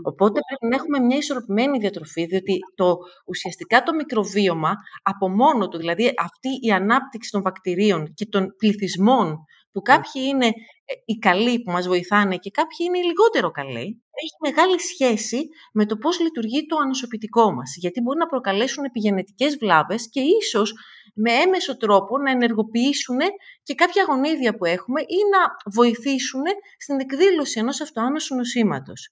Οπότε 0.04 0.40
πρέπει 0.48 0.74
να 0.74 0.76
έχουμε 0.76 1.00
μια 1.00 1.18
ισορροπημένη 1.18 1.78
διατροφή, 1.78 2.26
διότι 2.26 2.60
το, 2.76 2.98
ουσιαστικά 3.26 3.84
το 3.84 3.94
μικροβίωμα 3.94 4.74
από 5.02 5.30
μόνο 5.30 5.68
του, 5.68 5.78
δηλαδή 5.78 6.14
αυτή 6.18 6.50
η 6.62 6.72
ανάπτυξη 6.72 7.32
των 7.32 7.42
βακτηρίων 7.42 8.14
και 8.14 8.26
των 8.26 8.56
πληθυσμών, 8.58 9.38
που 9.80 9.86
κάποιοι 9.86 10.22
είναι 10.26 10.46
ε, 10.46 10.94
οι 11.06 11.14
καλοί 11.18 11.64
που 11.64 11.72
μας 11.72 11.88
βοηθάνε 11.88 12.38
και 12.38 12.50
κάποιοι 12.50 12.78
είναι 12.88 12.98
οι 12.98 13.04
λιγότερο 13.04 13.52
καλοί, 13.52 14.04
έχει 14.24 14.38
μεγάλη 14.48 14.80
σχέση 14.80 15.48
με 15.74 15.86
το 15.86 15.98
πώς 15.98 16.20
λειτουργεί 16.20 16.66
το 16.66 16.78
ανοσοποιητικό 16.84 17.54
μας. 17.54 17.76
Γιατί 17.78 18.02
μπορεί 18.02 18.18
να 18.18 18.26
προκαλέσουν 18.26 18.84
επιγενετικές 18.84 19.58
βλάβες 19.58 20.10
και 20.10 20.22
ίσως 20.42 20.74
με 21.16 21.32
έμεσο 21.32 21.78
τρόπο 21.78 22.18
να 22.18 22.32
ενεργοποιήσουν 22.32 23.18
και 23.64 23.76
κάποια 23.76 24.04
γονίδια 24.08 24.56
που 24.56 24.66
έχουμε 24.66 25.02
ή 25.02 25.20
να 25.34 25.72
βοηθήσουν 25.74 26.44
στην 26.78 27.00
εκδήλωση 27.00 27.60
ενός 27.60 27.82
αυτοάνωσου 27.82 28.36
νοσήματος. 28.36 29.10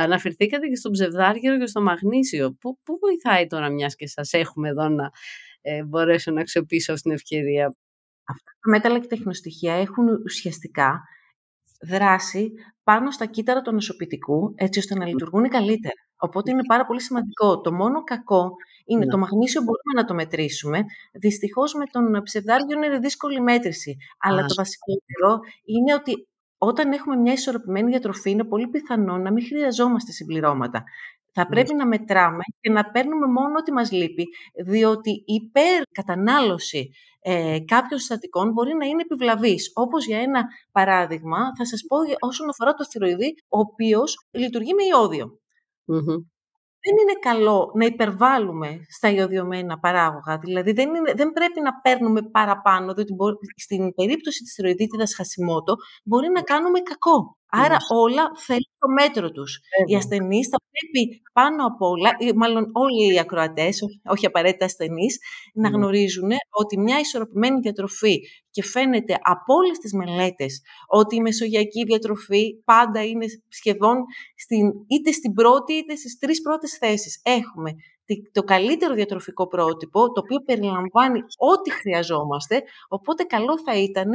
Αναφερθήκατε 0.00 0.66
και 0.66 0.76
στο 0.76 0.90
ψευδάργυρο 0.90 1.58
και 1.58 1.66
στο 1.66 1.82
μαγνήσιο. 1.82 2.56
Πού, 2.60 2.78
πού 2.82 2.98
βοηθάει 3.00 3.46
τώρα 3.46 3.70
μιας 3.70 3.94
και 3.96 4.06
σας 4.06 4.32
έχουμε 4.32 4.68
εδώ 4.68 4.88
να 4.88 5.10
ε, 5.60 5.84
μπορέσω 5.84 6.30
να 6.30 6.40
αξιοποιήσω 6.40 6.92
αυτή 6.92 7.02
την 7.02 7.12
ευκαιρία; 7.12 7.74
Αυτά 8.30 8.50
τα 8.60 8.70
μέταλλα 8.70 8.98
και 8.98 9.06
τεχνοστοιχεία 9.06 9.74
έχουν 9.74 10.08
ουσιαστικά 10.24 11.00
δράση 11.88 12.52
πάνω 12.82 13.10
στα 13.10 13.26
κύτταρα 13.26 13.60
του 13.60 13.72
νοσοποιητικού, 13.72 14.52
έτσι 14.56 14.78
ώστε 14.78 14.94
να 14.94 15.06
λειτουργούν 15.06 15.48
καλύτερα. 15.48 15.94
Οπότε 16.16 16.50
είναι 16.50 16.64
πάρα 16.66 16.86
πολύ 16.86 17.00
σημαντικό. 17.00 17.60
Το 17.60 17.72
μόνο 17.72 18.02
κακό 18.04 18.50
είναι 18.84 19.04
ναι. 19.04 19.10
το 19.10 19.18
μαγνήσιο 19.18 19.60
μπορούμε 19.60 19.92
να 19.94 20.04
το 20.04 20.14
μετρήσουμε. 20.14 20.84
Δυστυχώς 21.12 21.74
με 21.74 21.84
τον 21.84 22.22
ψευδάργιο 22.22 22.76
είναι 22.76 22.98
δύσκολη 22.98 23.40
μέτρηση. 23.40 23.96
Αλλά 24.18 24.44
το 24.44 24.54
βασικότερο 24.54 25.38
είναι 25.64 25.94
ότι 25.94 26.28
όταν 26.58 26.92
έχουμε 26.92 27.16
μια 27.16 27.32
ισορροπημένη 27.32 27.90
διατροφή, 27.90 28.30
είναι 28.30 28.44
πολύ 28.44 28.68
πιθανό 28.68 29.18
να 29.18 29.32
μην 29.32 29.46
χρειαζόμαστε 29.46 30.12
συμπληρώματα. 30.12 30.84
Θα 31.32 31.46
πρέπει 31.46 31.74
να 31.74 31.86
μετράμε 31.86 32.42
και 32.60 32.70
να 32.70 32.90
παίρνουμε 32.90 33.26
μόνο 33.26 33.54
ό,τι 33.58 33.72
μας 33.72 33.92
λείπει, 33.92 34.26
διότι 34.64 35.10
η 35.10 35.34
υπερκατανάλωση 35.34 36.90
ε, 37.20 37.58
κάποιων 37.64 37.98
συστατικών 37.98 38.52
μπορεί 38.52 38.74
να 38.74 38.86
είναι 38.86 39.02
επιβλαβής. 39.02 39.70
Όπως 39.74 40.06
για 40.06 40.18
ένα 40.18 40.44
παράδειγμα, 40.72 41.38
θα 41.58 41.64
σας 41.64 41.80
πω 41.88 41.96
όσον 42.28 42.48
αφορά 42.48 42.74
το 42.74 42.84
θηροειδή, 42.86 43.34
ο 43.48 43.58
οποίος 43.58 44.28
λειτουργεί 44.30 44.74
με 44.74 44.82
ιόδιο 44.84 45.38
δεν 46.82 46.94
είναι 47.00 47.18
καλό 47.20 47.72
να 47.74 47.84
υπερβάλλουμε 47.84 48.80
στα 48.88 49.10
ιωδιωμένα 49.10 49.78
παράγωγα. 49.78 50.38
Δηλαδή 50.38 50.72
δεν, 50.72 50.94
είναι, 50.94 51.12
δεν 51.16 51.32
πρέπει 51.32 51.60
να 51.60 51.80
παίρνουμε 51.80 52.22
παραπάνω, 52.22 52.94
διότι 52.94 53.14
στην 53.56 53.94
περίπτωση 53.94 54.42
της 54.42 54.54
θηροειδίτιδας 54.54 55.14
χασιμότο 55.14 55.74
μπορεί 56.04 56.28
να 56.28 56.42
κάνουμε 56.42 56.80
κακό. 56.80 57.38
Άρα 57.50 57.76
όλα 57.88 58.30
θέλουν 58.46 58.72
το 58.78 58.88
μέτρο 58.88 59.30
τους. 59.30 59.58
Οι 59.86 59.94
ασθενείς 59.96 60.48
θα 60.48 60.56
πρέπει 60.70 61.22
πάνω 61.32 61.66
απ' 61.66 61.82
όλα, 61.82 62.10
μάλλον 62.34 62.70
όλοι 62.72 63.14
οι 63.14 63.18
ακροατές, 63.18 63.78
όχι 64.04 64.26
απαραίτητα 64.26 64.64
ασθενείς, 64.64 65.18
να 65.54 65.68
γνωρίζουν 65.68 66.30
ότι 66.50 66.78
μια 66.78 66.98
ισορροπημένη 66.98 67.60
διατροφή 67.60 68.20
και 68.50 68.62
φαίνεται 68.62 69.18
από 69.22 69.54
όλες 69.54 69.78
τις 69.78 69.92
μελέτες 69.92 70.60
ότι 70.86 71.16
η 71.16 71.20
μεσογειακή 71.20 71.84
διατροφή 71.84 72.62
πάντα 72.64 73.04
είναι 73.04 73.26
σχεδόν 73.48 73.96
στην, 74.36 74.72
είτε 74.88 75.12
στην 75.12 75.32
πρώτη 75.32 75.72
είτε 75.72 75.96
στις 75.96 76.18
τρεις 76.18 76.40
πρώτες 76.40 76.76
θέσεις. 76.78 77.20
Έχουμε 77.24 77.70
το 78.32 78.42
καλύτερο 78.42 78.94
διατροφικό 78.94 79.46
πρότυπο, 79.46 80.12
το 80.12 80.20
οποίο 80.24 80.38
περιλαμβάνει 80.44 81.20
ό,τι 81.36 81.70
χρειαζόμαστε, 81.70 82.62
οπότε 82.88 83.22
καλό 83.24 83.58
θα 83.64 83.76
ήταν 83.76 84.10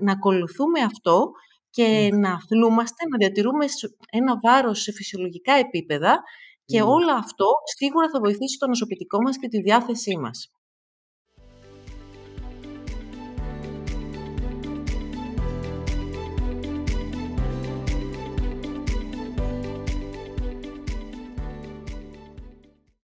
να 0.00 0.12
ακολουθούμε 0.12 0.80
αυτό 0.80 1.30
και 1.74 2.08
να 2.12 2.32
αθλούμαστε, 2.32 3.06
να 3.10 3.16
διατηρούμε 3.16 3.64
ένα 4.10 4.38
βάρος 4.42 4.80
σε 4.80 4.92
φυσιολογικά 4.92 5.52
επίπεδα 5.52 6.22
και 6.64 6.82
όλο 6.82 7.12
αυτό 7.12 7.46
σίγουρα 7.76 8.08
θα 8.10 8.20
βοηθήσει 8.20 8.58
το 8.58 8.66
νοσοποιητικό 8.66 9.22
μας 9.22 9.38
και 9.38 9.48
τη 9.48 9.60
διάθεσή 9.60 10.16
μας. 10.18 10.53